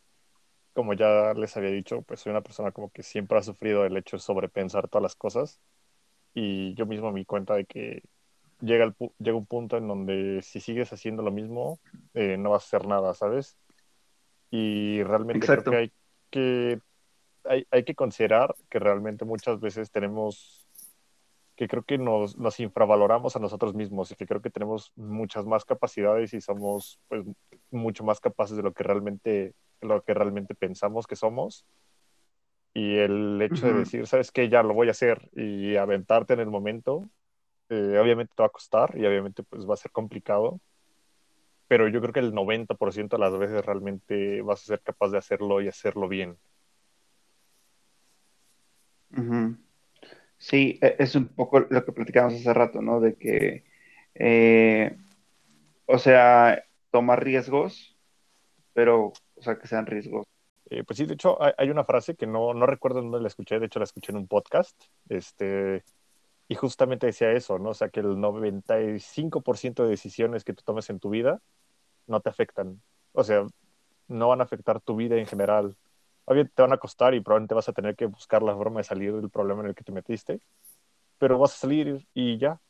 [0.75, 3.97] como ya les había dicho, pues soy una persona como que siempre ha sufrido el
[3.97, 5.61] hecho de sobrepensar todas las cosas
[6.35, 8.05] y yo mismo me di cuenta de que
[8.61, 11.81] llega, el, llega un punto en donde si sigues haciendo lo mismo,
[12.15, 13.57] eh, no vas a hacer nada, ¿sabes?
[14.53, 15.93] Y realmente creo que hay
[16.31, 16.81] que,
[17.43, 20.64] hay, hay que considerar que realmente muchas veces tenemos
[21.57, 25.47] que creo que nos, nos, infravaloramos a nosotros mismos y que creo que tenemos muchas
[25.47, 27.25] más capacidades y somos pues
[27.71, 31.65] mucho más capaces de lo que realmente lo que realmente pensamos que somos.
[32.73, 36.41] Y el hecho de decir sabes que ya lo voy a hacer y aventarte en
[36.41, 37.09] el momento
[37.69, 40.61] eh, obviamente te va a costar y obviamente pues va a ser complicado.
[41.69, 45.19] Pero yo creo que el 90% de las veces realmente vas a ser capaz de
[45.19, 46.37] hacerlo y hacerlo bien
[50.39, 53.01] Sí, e, es un poco lo que platicamos hace rato, ¿no?
[53.01, 53.65] De que,
[54.15, 54.97] eh,
[55.87, 57.97] o sea, tomar riesgos,
[58.73, 60.27] pero, o sea, que sean riesgos.
[60.71, 63.59] Eh, pues sí, de hecho, hay, una frase que no, no recuerdo dónde la escuché,
[63.59, 64.75] de hecho la escuché en un podcast,
[65.09, 65.85] este,
[66.49, 67.71] y justamente decía eso, ¿no?
[67.71, 71.41] O sea, que el 95% de decisiones que tú tomes en tu vida
[72.07, 72.81] no te afectan.
[73.13, 73.47] O sea,
[74.09, 75.77] no van a afectar tu vida en general
[76.25, 78.85] obviamente te van a costar y probablemente vas a tener que buscar la forma de
[78.85, 80.41] salir del problema en el que te metiste,
[81.19, 82.61] pero vas a salir y ya.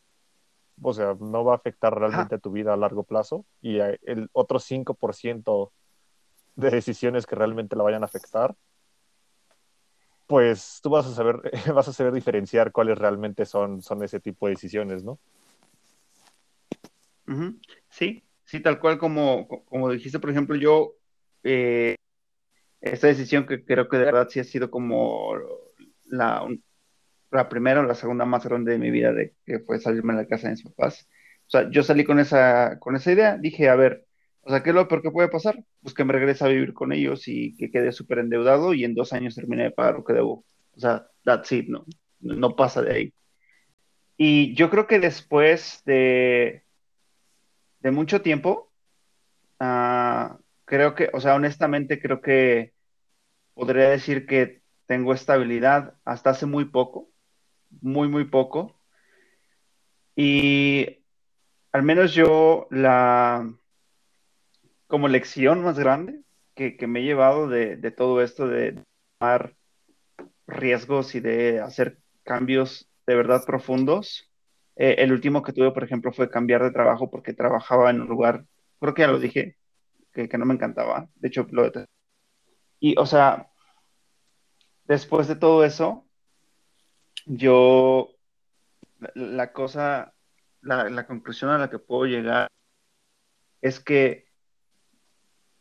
[0.82, 4.28] O sea, no va a afectar realmente a tu vida a largo plazo y el
[4.32, 5.72] otro 5%
[6.56, 8.56] de decisiones que realmente la vayan a afectar,
[10.26, 11.40] pues tú vas a saber,
[11.74, 15.18] vas a saber diferenciar cuáles realmente son, son ese tipo de decisiones, ¿no?
[17.90, 20.94] Sí, sí, tal cual como, como dijiste, por ejemplo, yo,
[21.42, 21.96] eh,
[22.84, 25.34] esta decisión que creo que de verdad sí ha sido como
[26.06, 26.46] la,
[27.30, 30.22] la primera o la segunda más grande de mi vida, de que fue salirme de
[30.22, 31.08] la casa de mis papás.
[31.46, 34.06] O sea, yo salí con esa, con esa idea, dije, a ver,
[34.42, 35.62] o sea, ¿qué es lo peor que puede pasar?
[35.82, 38.94] Pues que me regrese a vivir con ellos y que quede súper endeudado y en
[38.94, 40.44] dos años termine de pagar lo que debo.
[40.76, 41.84] O sea, that's it, no,
[42.20, 43.14] no pasa de ahí.
[44.16, 46.62] Y yo creo que después de,
[47.80, 48.70] de mucho tiempo,
[49.60, 52.73] ah, creo que, o sea, honestamente creo que
[53.54, 57.08] podría decir que tengo estabilidad hasta hace muy poco,
[57.80, 58.76] muy, muy poco.
[60.16, 60.98] Y
[61.72, 63.52] al menos yo la,
[64.86, 66.20] como lección más grande
[66.54, 68.80] que, me he llevado de, todo esto de
[69.18, 69.56] tomar
[70.46, 74.30] riesgos y de hacer cambios de verdad profundos.
[74.76, 78.08] Eh, el último que tuve, por ejemplo, fue cambiar de trabajo porque trabajaba en un
[78.08, 78.44] lugar,
[78.80, 79.56] creo que ya lo dije,
[80.12, 81.08] que, que no me encantaba.
[81.16, 81.93] De hecho, lo detesté.
[82.84, 83.50] Y, o sea,
[84.84, 86.06] después de todo eso,
[87.24, 88.10] yo,
[89.14, 90.12] la, cosa,
[90.60, 92.48] la, conclusión a la que puedo llegar
[93.62, 94.26] es que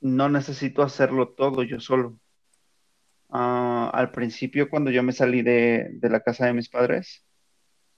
[0.01, 2.19] no necesito hacerlo todo yo solo.
[3.29, 7.25] Ah, al principio, cuando yo me salí de, de la casa de mis padres,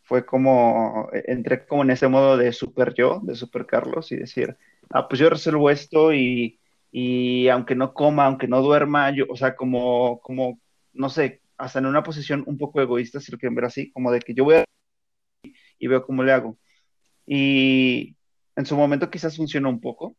[0.04, 4.18] fue como, eh, entré como en ese modo de super yo, de super Carlos, y
[4.18, 4.56] decir,
[4.92, 6.60] ah, pues yo resuelvo esto y,
[6.98, 10.62] y aunque no coma, aunque no duerma, yo, o sea, como, como,
[10.94, 14.14] no sé, hasta en una posición un poco egoísta, si lo quieren ver así, como
[14.14, 14.66] de que yo voy a
[15.78, 16.58] y veo cómo le hago.
[17.26, 18.16] Y
[18.56, 20.16] en su momento quizás funcionó un poco,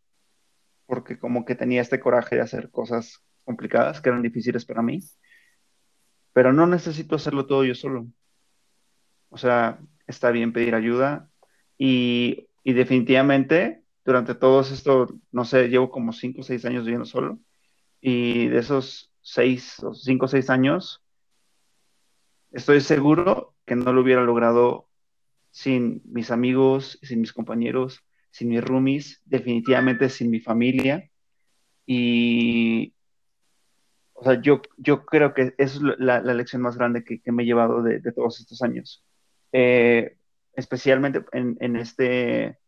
[0.85, 5.01] porque como que tenía este coraje de hacer cosas complicadas que eran difíciles para mí,
[6.35, 8.07] pero no necesito hacerlo todo yo solo.
[9.31, 11.31] O sea, está bien pedir ayuda
[11.79, 17.05] y, y definitivamente durante todos estos, no sé, llevo como cinco o seis años viviendo
[17.05, 17.41] solo
[18.01, 21.03] y de esos seis o cinco o seis años,
[22.53, 24.89] estoy seguro que no lo hubiera logrado
[25.51, 31.11] sin mis amigos, sin mis compañeros, sin mis roomies, definitivamente sin mi familia.
[31.85, 32.95] Y,
[34.13, 37.43] o sea, yo, yo creo que es la, la lección más grande que, que, me
[37.43, 39.05] he llevado de, de todos estos años.
[39.53, 40.17] Eh,
[40.53, 42.59] especialmente en, en, este,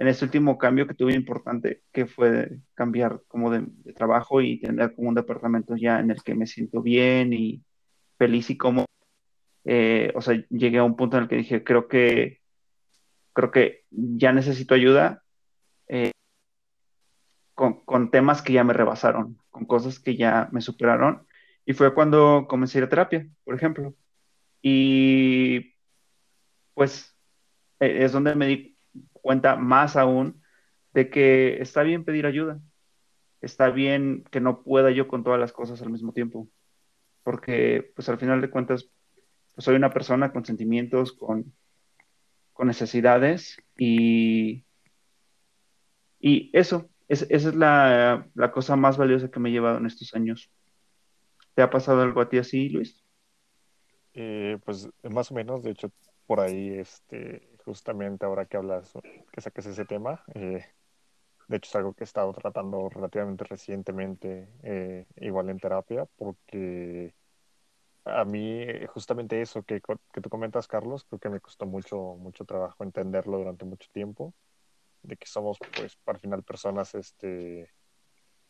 [0.00, 4.94] en este último cambio que tuve importante, que fue cambiar como de, trabajo y tener
[4.94, 7.62] como un departamento ya en el que me siento bien y
[8.16, 8.86] feliz y como,
[9.66, 12.40] eh, o sea, llegué a un punto en el que dije, creo que,
[13.34, 15.22] creo que ya necesito ayuda
[15.86, 16.12] eh,
[17.54, 21.26] con, con, temas que ya me rebasaron, con cosas que ya me superaron.
[21.66, 23.94] Y fue cuando comencé a ir a terapia, por ejemplo.
[24.62, 25.74] Y
[26.72, 27.14] pues
[27.80, 28.79] eh, es donde me di
[29.20, 30.42] cuenta más aún
[30.92, 32.60] de que está bien pedir ayuda,
[33.40, 36.48] está bien que no pueda yo con todas las cosas al mismo tiempo,
[37.22, 38.88] porque pues al final de cuentas
[39.54, 41.52] pues, soy una persona con sentimientos, con,
[42.52, 44.64] con necesidades y,
[46.18, 49.86] y eso, es, esa es la, la cosa más valiosa que me he llevado en
[49.86, 50.50] estos años.
[51.54, 53.04] ¿Te ha pasado algo a ti así, Luis?
[54.14, 55.90] Eh, pues más o menos, de hecho,
[56.30, 58.92] por ahí, este, justamente ahora que hablas,
[59.32, 60.64] que saques ese tema, eh,
[61.48, 67.16] de hecho es algo que he estado tratando relativamente recientemente, eh, igual en terapia, porque
[68.04, 72.44] a mí justamente eso que, que, tú comentas, Carlos, creo que me costó mucho, mucho
[72.44, 74.32] trabajo entenderlo durante mucho tiempo,
[75.02, 77.72] de que somos, pues, al final personas, este,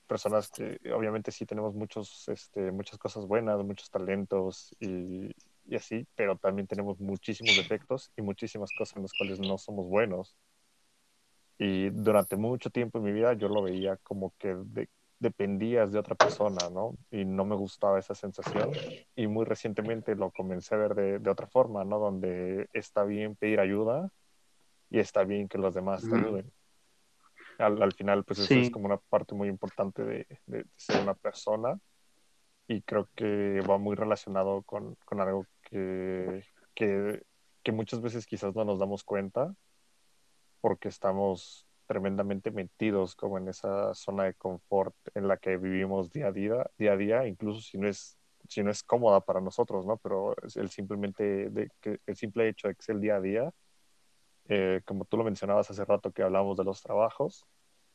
[0.06, 5.34] personas que obviamente sí tenemos muchos, este, muchas cosas buenas, muchos talentos y,
[5.70, 9.86] y así, pero también tenemos muchísimos defectos y muchísimas cosas en las cuales no somos
[9.86, 10.36] buenos.
[11.58, 14.88] Y durante mucho tiempo en mi vida yo lo veía como que de,
[15.20, 16.96] dependías de otra persona, ¿no?
[17.12, 18.72] Y no me gustaba esa sensación.
[19.14, 22.00] Y muy recientemente lo comencé a ver de, de otra forma, ¿no?
[22.00, 24.10] Donde está bien pedir ayuda
[24.90, 26.50] y está bien que los demás te ayuden.
[27.58, 28.54] Al, al final, pues sí.
[28.54, 31.78] eso es como una parte muy importante de, de, ser una persona
[32.66, 37.22] y creo que va muy relacionado con, con algo que,
[37.62, 39.54] que, muchas veces quizás no nos damos cuenta
[40.60, 46.28] porque estamos tremendamente metidos como en esa zona de confort en la que vivimos día
[46.28, 48.16] a día, día a día incluso si no es
[48.48, 49.96] si no es cómoda para nosotros, ¿no?
[49.98, 51.50] Pero el simplemente
[52.06, 53.52] el simple hecho de que es el día a día,
[54.48, 57.46] eh, como tú lo mencionabas hace rato que hablamos de los trabajos,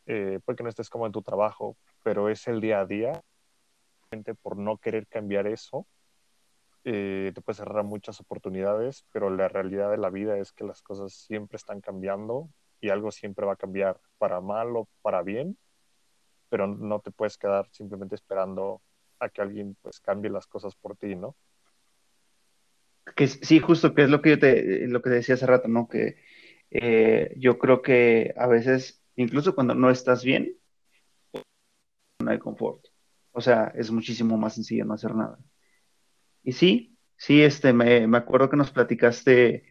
[0.06, 3.22] eh, puede que no estés como en tu trabajo, pero es el día a día,
[4.42, 5.86] por no querer cambiar eso,
[6.88, 10.84] eh, te puede cerrar muchas oportunidades, pero la realidad de la vida es que las
[10.84, 12.48] cosas siempre están cambiando
[12.80, 15.58] y algo siempre va a cambiar para mal o para bien,
[16.48, 18.84] pero no te puedes quedar simplemente esperando
[19.20, 21.36] a que alguien pues cambie las cosas por ti, ¿no?
[23.16, 25.88] Que sí, justo que es lo que yo te, lo que decía hace rato, ¿no?
[25.88, 26.18] Que
[26.70, 30.56] eh, yo creo que a veces, incluso cuando no estás bien,
[32.20, 32.86] no hay confort.
[33.32, 35.40] O sea, es muchísimo más sencillo no hacer nada.
[36.46, 39.66] Y sí, sí, este, me, me acuerdo que nos platicaste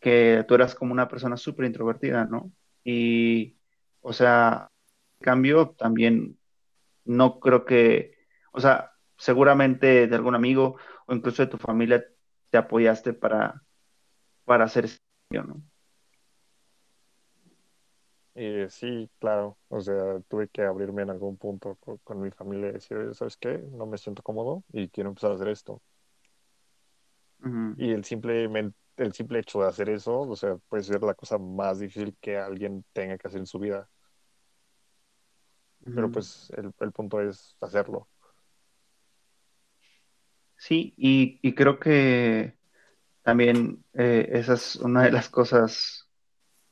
[0.00, 2.50] que tú eras como una persona súper introvertida, ¿no?
[2.84, 3.58] Y,
[4.00, 4.68] o sea,
[5.20, 6.38] cambio, también
[7.04, 8.16] no creo que,
[8.52, 12.04] o sea, seguramente de algún amigo o incluso de tu familia
[12.50, 13.62] te apoyaste para,
[14.46, 14.88] para hacer
[15.30, 15.62] cambio, ¿no?
[18.36, 22.70] Eh, sí, claro, o sea, tuve que abrirme en algún punto con, con mi familia
[22.70, 23.58] y decir, "Oye, ¿sabes qué?
[23.72, 25.80] No me siento cómodo y quiero empezar a hacer esto.
[27.76, 31.38] Y el simplemente, el simple hecho de hacer eso, o sea, puede ser la cosa
[31.38, 33.88] más difícil que alguien tenga que hacer en su vida.
[35.84, 38.08] Pero pues el, el punto es hacerlo.
[40.56, 42.56] Sí, y, y creo que
[43.22, 46.08] también eh, esa es una de las cosas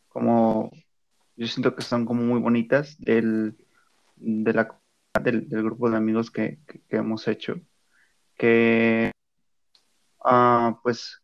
[0.08, 0.70] como
[1.36, 3.56] yo siento que son como muy bonitas del,
[4.16, 4.80] de la,
[5.22, 7.56] del, del grupo de amigos que, que- que hemos hecho,
[8.36, 9.11] que
[10.24, 11.22] ah, pues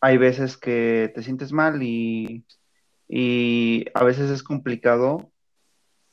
[0.00, 2.44] hay veces que te sientes mal y,
[3.08, 5.32] y a veces es complicado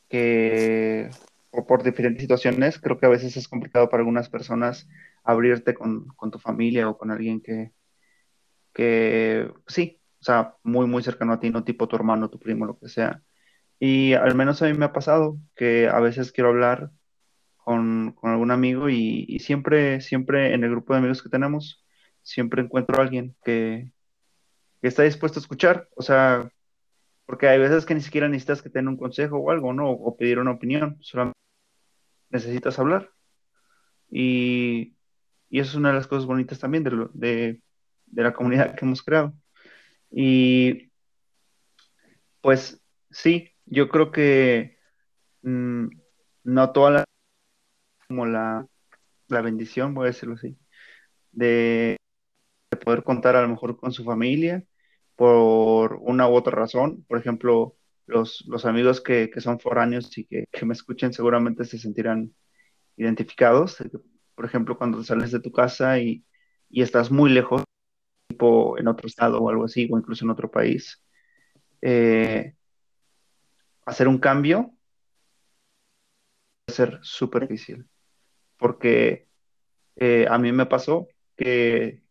[0.10, 1.10] que
[1.52, 4.88] o por diferentes situaciones, creo que a veces es complicado para algunas personas
[5.24, 7.72] abrirte con, con tu familia o con alguien que,
[8.74, 12.66] que sí, o sea, muy, muy cercano a ti, no tipo tu hermano, tu primo,
[12.66, 13.24] lo que sea.
[13.80, 16.92] Y al menos a mí me ha pasado que a veces quiero hablar
[17.66, 21.84] con, algún amigo y, siempre, siempre en el grupo de amigos que tenemos,
[22.22, 23.92] siempre encuentro a alguien que,
[24.82, 25.90] está dispuesto a escuchar.
[25.96, 26.52] O sea,
[27.26, 29.90] porque hay veces que ni siquiera necesitas que te den un consejo o algo, ¿no?
[29.90, 31.40] O pedir una opinión, solamente
[32.30, 33.12] necesitas hablar.
[34.12, 34.96] Y,
[35.50, 37.62] y eso es una de las cosas bonitas también de, lo- de,
[38.14, 39.34] la comunidad que hemos creado.
[40.12, 40.92] Y
[42.42, 44.78] pues sí, yo creo que
[45.42, 45.88] mm,
[46.44, 47.06] no toda la,
[48.08, 48.68] como la,
[49.28, 50.58] la bendición, voy a decirlo así,
[51.32, 51.98] de,
[52.72, 54.64] de poder contar a lo mejor con su familia
[55.16, 57.04] por una u otra razón.
[57.08, 57.76] Por ejemplo,
[58.06, 62.34] los, los amigos que, que son foráneos y que, que me escuchen seguramente se sentirán
[62.98, 63.78] identificados.
[64.36, 66.24] Por ejemplo, cuando sales de tu casa y,
[66.70, 67.64] y estás muy lejos,
[68.28, 71.02] tipo en otro estado o algo así, o incluso en otro país,
[71.82, 72.56] eh,
[73.86, 74.72] hacer un cambio
[76.66, 77.88] puede ser súper difícil,
[78.58, 79.28] porque
[79.96, 82.02] eh, a mí me pasó que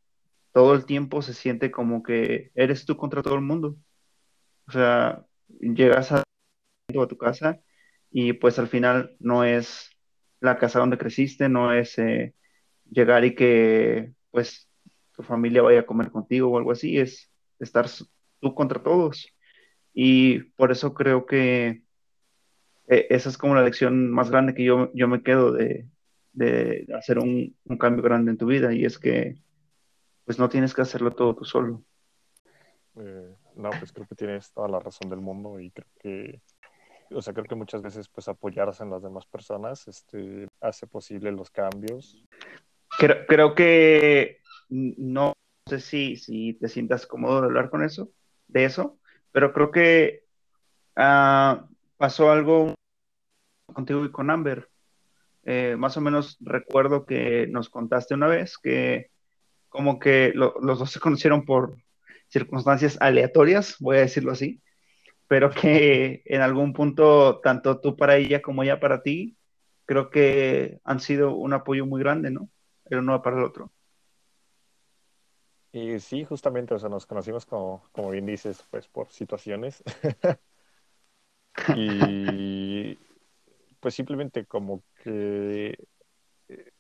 [0.52, 3.76] todo el tiempo se siente como que eres tú contra todo el mundo.
[4.68, 5.24] O sea,
[5.60, 6.22] llegas a,
[7.08, 7.60] tu casa
[8.10, 9.90] y pues al final no es
[10.40, 12.34] la casa donde creciste, no es eh,
[12.90, 14.68] llegar y que pues
[15.12, 17.86] tu familia vaya a comer contigo o algo así, es estar
[18.40, 19.28] tú contra todos.
[19.92, 21.82] Y por eso creo que
[22.88, 25.86] eh, esa es como la lección más grande que yo, yo me quedo de,
[26.34, 29.36] de hacer un, un cambio grande en tu vida y es que
[30.24, 31.82] pues no tienes que hacerlo todo tú solo.
[32.96, 36.42] Eh, no, pues creo que tienes toda la razón del mundo y creo que,
[37.10, 41.32] o sea, creo que muchas veces pues apoyarse en las demás personas, este, hace posible
[41.32, 42.24] los cambios.
[42.98, 45.32] Creo, creo que no
[45.68, 48.10] sé si, si te sientas cómodo de hablar con eso,
[48.48, 48.98] de eso,
[49.32, 50.24] pero creo que
[50.96, 51.66] ah,
[51.96, 52.74] pasó algo
[53.72, 54.68] contigo y con Amber.
[55.46, 59.10] Eh, más o menos recuerdo que nos contaste una vez que
[59.68, 61.76] como que lo- los dos se conocieron por
[62.28, 64.60] circunstancias aleatorias, voy a decirlo así,
[65.28, 69.36] pero que en algún punto, tanto tú para ella como ella para ti,
[69.86, 72.48] creo que han sido un apoyo muy grande, ¿no?
[72.86, 73.72] El uno para el otro.
[75.72, 79.82] Y sí, justamente, o sea, nos conocimos como, como bien dices, pues por situaciones.
[81.76, 82.98] Y
[83.80, 85.76] pues simplemente como que
[86.48, 86.72] eh,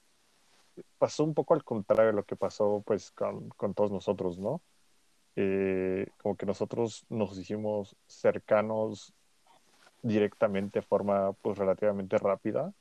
[0.98, 4.62] pasó un poco al contrario de lo que pasó pues con, con todos nosotros, ¿no?
[5.36, 9.12] Eh, como que nosotros nos hicimos cercanos
[10.02, 12.72] directamente de forma pues relativamente rápida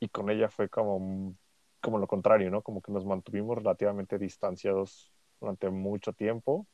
[0.00, 1.36] y con ella fue como,
[1.80, 2.62] como lo contrario, ¿no?
[2.62, 6.66] Como que nos mantuvimos relativamente distanciados durante mucho tiempo,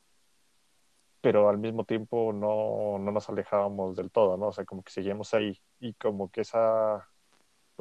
[1.21, 4.47] pero al mismo tiempo no, no nos alejábamos del todo, ¿no?
[4.47, 7.10] O sea, como que seguíamos ahí y como que esa,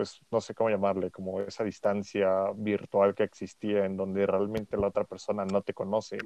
[0.01, 4.87] pues no sé cómo llamarle, como esa distancia virtual que existía en donde realmente la
[4.87, 6.17] otra persona no te conoce,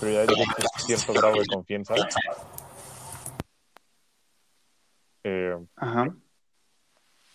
[0.00, 0.26] pero ya hay
[0.86, 1.94] cierto grado de confianza.
[5.22, 6.16] Eh, Ajá.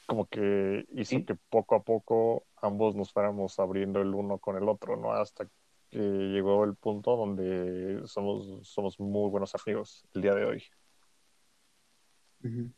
[0.08, 4.68] como que hizo que poco a poco ambos nos fuéramos abriendo el uno con el
[4.68, 5.12] otro, ¿no?
[5.12, 5.46] Hasta
[5.92, 10.64] que llegó el punto donde somos, somos muy buenos amigos el día de hoy.
[12.44, 12.72] Ujú.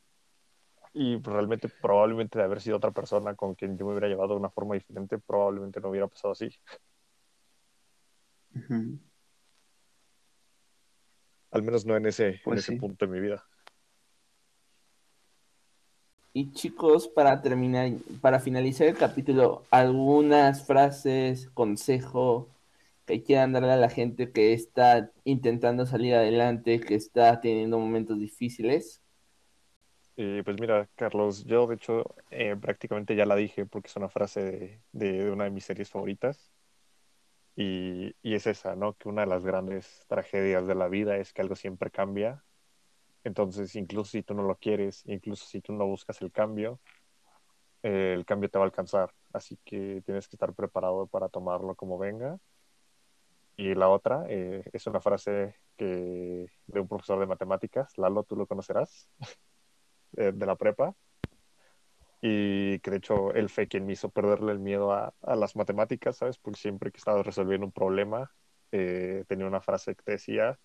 [0.98, 4.40] Y realmente, probablemente de haber sido otra persona con quien yo me hubiera llevado de
[4.40, 6.50] una forma diferente, probablemente no hubiera pasado así.
[11.52, 12.80] Al menos no en ese, en Pues ese sí.
[12.80, 13.44] punto de mi vida.
[16.32, 17.92] Y chicos, para terminar,
[18.22, 22.48] para finalizar el capítulo, algunas frases, consejo
[23.06, 28.18] que quieran darle a la gente que está intentando salir adelante, que está teniendo momentos
[28.18, 29.02] difíciles.
[30.16, 34.82] Pues mira, Carlos, yo de hecho eh, prácticamente ya la dije porque es una frase
[34.94, 36.54] de, una de mis series favoritas.
[37.58, 38.94] Y, y es esa, ¿no?
[38.96, 42.44] Que una de las grandes tragedias de la vida es que algo siempre cambia.
[43.24, 46.80] Entonces, incluso si tú no lo quieres, incluso si tú no buscas el cambio,
[47.84, 49.14] eh, el cambio te va a alcanzar.
[49.34, 52.40] Así que tienes que estar preparado para tomarlo como venga.
[53.58, 58.36] Y la otra eh, es una frase que, de un profesor de matemáticas, Lalo, tú
[58.36, 59.10] lo conocerás,
[60.18, 60.94] eh, de la prepa.
[62.22, 66.18] Y que de hecho él fue quien me hizo perderle el miedo a, las matemáticas,
[66.18, 66.38] ¿sabes?
[66.38, 68.32] Porque siempre que estaba resolviendo un problema,
[68.72, 70.58] eh, tenía una frase que te decía,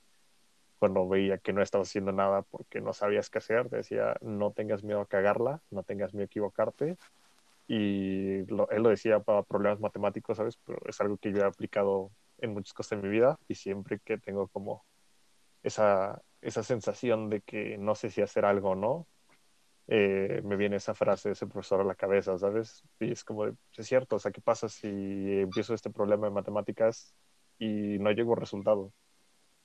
[0.79, 4.53] cuando veía que no estaba haciendo nada porque no sabías qué hacer, te decía, no
[4.53, 6.97] tengas miedo a cagarla, no tengas miedo a equivocarte.
[7.69, 10.59] Y él lo decía para problemas matemáticos, ¿sabes?
[10.65, 14.01] Pero es algo que yo he aplicado en muchas cosas de mi vida y siempre
[14.01, 14.85] que tengo como
[15.63, 19.07] esa, esa sensación de que no sé si hacer algo o no,
[19.93, 22.85] eh, me viene esa frase de ese profesor a la cabeza, ¿sabes?
[23.01, 26.33] Y es como, de, es cierto, o sea, ¿qué pasa si empiezo este problema de
[26.33, 27.13] matemáticas
[27.59, 28.93] y no llego a resultado?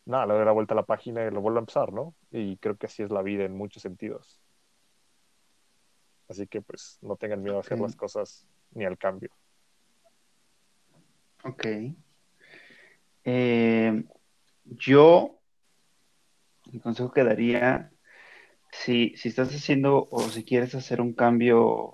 [0.03, 2.15] Nada, le doy la vuelta a la página y lo vuelvo a empezar, ¿no?
[2.31, 4.41] Y creo que así es la vida en muchos sentidos.
[6.27, 9.29] Así que pues no tengan miedo a hacer las cosas ni al cambio.
[11.43, 11.67] Ok.
[13.25, 14.03] Eh,
[14.63, 15.39] yo,
[16.73, 17.91] el consejo que daría,
[18.83, 21.93] si, si estás haciendo o si quieres hacer un cambio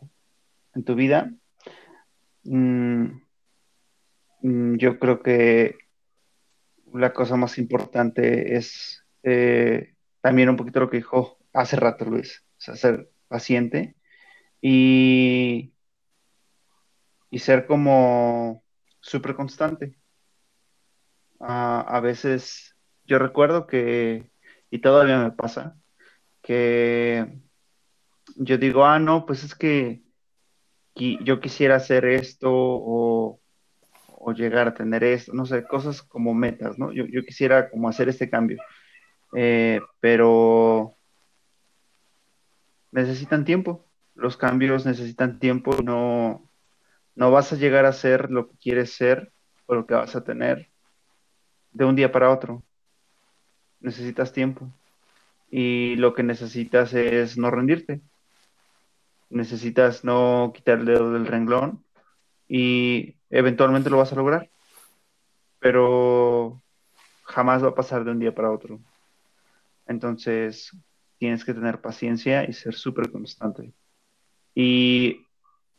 [0.74, 1.32] en tu vida,
[2.44, 3.06] mm,
[4.42, 5.76] mm, yo creo que
[6.94, 12.44] la cosa más importante es eh, también un poquito lo que dijo hace rato Luis,
[12.58, 13.96] o sea, ser paciente
[14.62, 15.74] y,
[17.30, 18.64] y ser como
[19.00, 19.98] súper constante.
[21.40, 22.76] Ah, a veces
[23.06, 24.30] yo recuerdo que,
[24.70, 25.81] y todavía me pasa,
[26.52, 27.40] que
[28.36, 30.02] yo digo, ah, no, pues es que
[30.94, 33.40] yo quisiera hacer esto o,
[34.08, 36.92] o llegar a tener esto, no sé, cosas como metas, ¿no?
[36.92, 38.58] Yo, yo quisiera como hacer este cambio,
[39.34, 40.98] Eh, pero
[42.92, 46.52] necesitan tiempo, los cambios necesitan tiempo, no,
[47.16, 49.32] no vas a llegar a ser lo que quieres ser
[49.68, 50.70] o lo que vas a tener
[51.72, 52.62] de un día para otro,
[53.80, 54.70] necesitas tiempo
[55.52, 58.02] y lo que necesitas es no rendirte,
[59.30, 61.84] necesitas no quitar el dedo del renglón
[62.48, 64.50] y eventualmente lo vas a lograr,
[65.60, 66.62] pero
[67.24, 68.80] jamás va a pasar de un día para otro.
[69.86, 70.72] Entonces,
[71.18, 73.74] tienes que tener paciencia y ser súper constante.
[74.56, 75.26] Y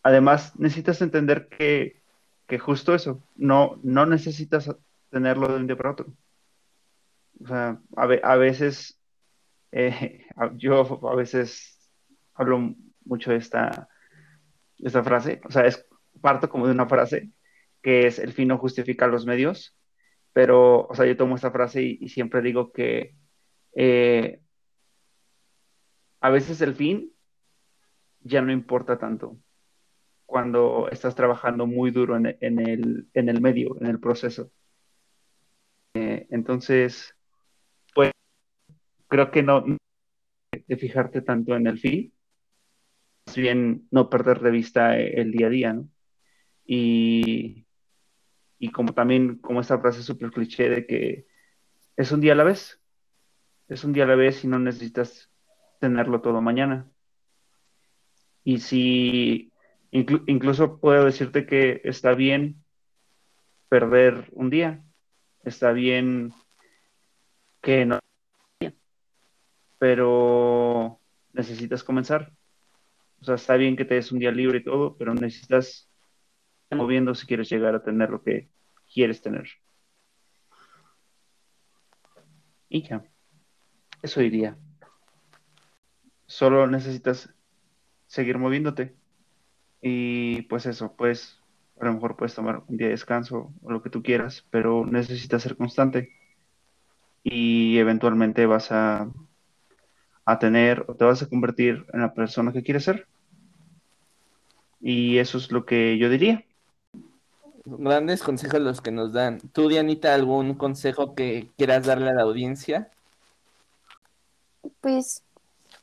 [0.03, 2.03] además necesitas entender que,
[2.47, 4.71] que justo eso, no, no necesitas
[5.11, 6.07] tenerlo de un día para otro.
[7.43, 8.99] O sea, a, a veces,
[9.73, 11.91] eh, yo a veces
[12.35, 13.89] hablo mucho de esta,
[14.79, 15.87] esta frase, o sea, es
[16.21, 17.31] parto como de una frase
[17.83, 19.77] que es el fin no justifica los medios,
[20.33, 23.17] pero, o sea, yo tomo esta frase y, siempre digo que
[23.75, 24.41] eh,
[26.21, 27.13] a veces el fin
[28.21, 29.37] ya no importa tanto
[30.27, 34.51] cuando estás trabajando muy duro en, en el, en el medio, en el proceso.
[35.95, 37.15] Eh, entonces,
[39.13, 39.65] creo que no
[40.69, 42.13] de fijarte tanto en el fin,
[43.27, 45.89] más bien no perder de vista el día a día, ¿no?
[46.67, 47.67] Y,
[48.59, 51.27] y como también, como esta frase súper cliché de que
[51.97, 52.81] es un día a la vez,
[53.69, 55.31] es un día a la vez y no necesitas
[55.81, 56.91] tenerlo todo mañana.
[58.45, 59.53] Y si
[59.93, 62.63] inclu- incluso puedo decirte que está bien
[63.69, 64.85] perder un día,
[65.45, 66.33] está bien
[67.63, 67.99] que no,
[69.83, 71.01] pero
[71.33, 72.33] necesitas comenzar,
[73.21, 75.91] O sea, está bien que te des un día libre y todo, pero necesitas
[76.71, 78.49] moviendo si quieres llegar a tener lo que
[78.95, 79.49] quieres tener.
[82.69, 83.03] Y ya.
[84.03, 84.57] Eso diría.
[86.27, 87.35] Solo necesitas
[88.07, 88.95] seguir moviéndote.
[89.81, 91.43] Y pues eso, pues
[91.81, 94.87] a lo mejor puedes tomar un día de descanso o lo que tú quieras, pero
[94.87, 96.13] necesitas ser constante.
[97.25, 99.11] Y eventualmente vas a,
[100.25, 103.07] a tener o te vas a convertir en la persona que quieres ser.
[104.81, 106.45] Y eso es lo que yo diría.
[107.65, 109.41] Grandes consejos los que nos dan.
[109.53, 112.91] ¿Tú, Dianita, algún consejo que quieras darle a la audiencia?
[114.81, 115.23] Pues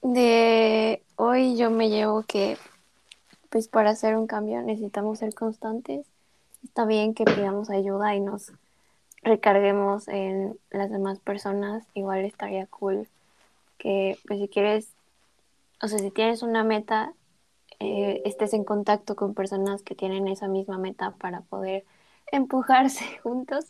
[0.01, 2.57] de hoy yo me llevo que
[3.49, 6.05] pues para hacer un cambio necesitamos ser constantes.
[6.63, 8.51] Está bien que pidamos ayuda y nos
[9.23, 11.83] recarguemos en las demás personas.
[11.93, 13.07] Igual estaría cool
[13.79, 14.89] que pues si quieres,
[15.81, 17.13] o sea, si tienes una meta,
[17.79, 21.85] eh, estés en contacto con personas que tienen esa misma meta para poder
[22.31, 23.65] empujarse juntos.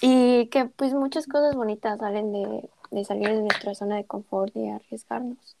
[0.00, 4.54] Y que pues muchas cosas bonitas salen de, de salir de nuestra zona de confort
[4.56, 5.56] y arriesgarnos.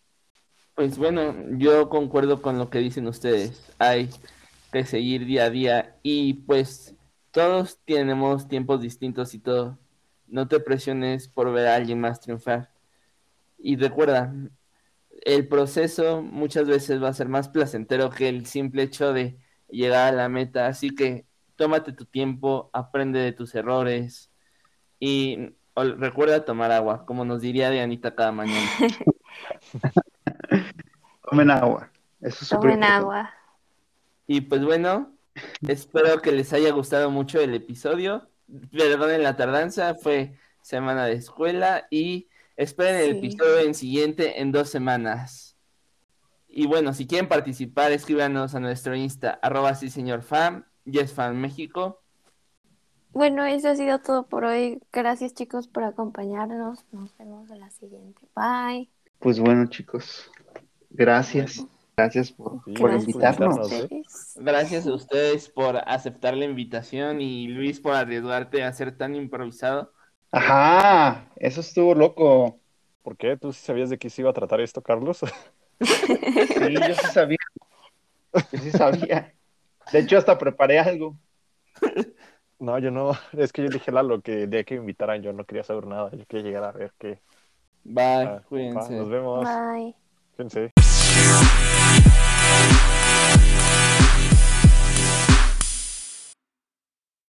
[0.74, 3.72] Pues bueno, yo concuerdo con lo que dicen ustedes.
[3.78, 4.10] Hay
[4.72, 6.94] que seguir día a día y pues
[7.30, 9.78] todos tenemos tiempos distintos y todo.
[10.26, 12.73] No te presiones por ver a alguien más triunfar.
[13.66, 14.30] Y recuerda,
[15.22, 19.38] el proceso muchas veces va a ser más placentero que el simple hecho de
[19.70, 20.66] llegar a la meta.
[20.66, 21.24] Así que
[21.56, 24.30] tómate tu tiempo, aprende de tus errores
[25.00, 28.68] y recuerda tomar agua, como nos diría Dianita cada mañana.
[31.30, 31.90] Tomen agua.
[32.20, 33.32] Eso es súper Tomen agua.
[34.26, 35.16] Y pues bueno,
[35.66, 38.28] espero que les haya gustado mucho el episodio.
[38.70, 43.18] Perdonen la tardanza, fue semana de escuela y esperen el Sí.
[43.18, 45.56] episodio en siguiente en dos semanas.
[46.48, 52.00] Y bueno, si quieren participar, escríbanos a nuestro Insta, arroba sí señor fan, YesFan México.
[53.12, 54.80] Bueno, eso ha sido todo por hoy.
[54.92, 56.84] Gracias chicos por acompañarnos.
[56.92, 58.20] Nos vemos en la siguiente.
[58.34, 58.90] Bye.
[59.20, 60.30] Pues bueno, chicos.
[60.90, 61.64] Gracias.
[61.96, 63.72] Gracias por, Sí, por Gracias invitarnos.
[63.72, 64.02] ¿eh?
[64.36, 69.92] Gracias a ustedes por aceptar la invitación y Luis por arriesgarte a ser tan improvisado.
[70.34, 72.58] Ajá, eso estuvo loco.
[73.02, 73.36] ¿Por qué?
[73.36, 75.20] ¿Tú sí sabías de qué se iba a tratar esto, Carlos?
[75.80, 77.38] Sí, yo sí sabía.
[78.32, 79.32] Yo sí sabía.
[79.92, 81.16] De hecho, hasta preparé algo.
[82.58, 83.12] No, yo no.
[83.32, 85.86] Es que yo dije Lalo que el día que me invitaran yo no quería saber
[85.86, 86.10] nada.
[86.12, 87.20] Yo quería llegar a ver qué.
[87.84, 88.96] Bye, Ah, va, cuídense.
[88.96, 89.48] nos vemos.
[89.48, 89.94] Bye.
[90.36, 90.72] Fíjense.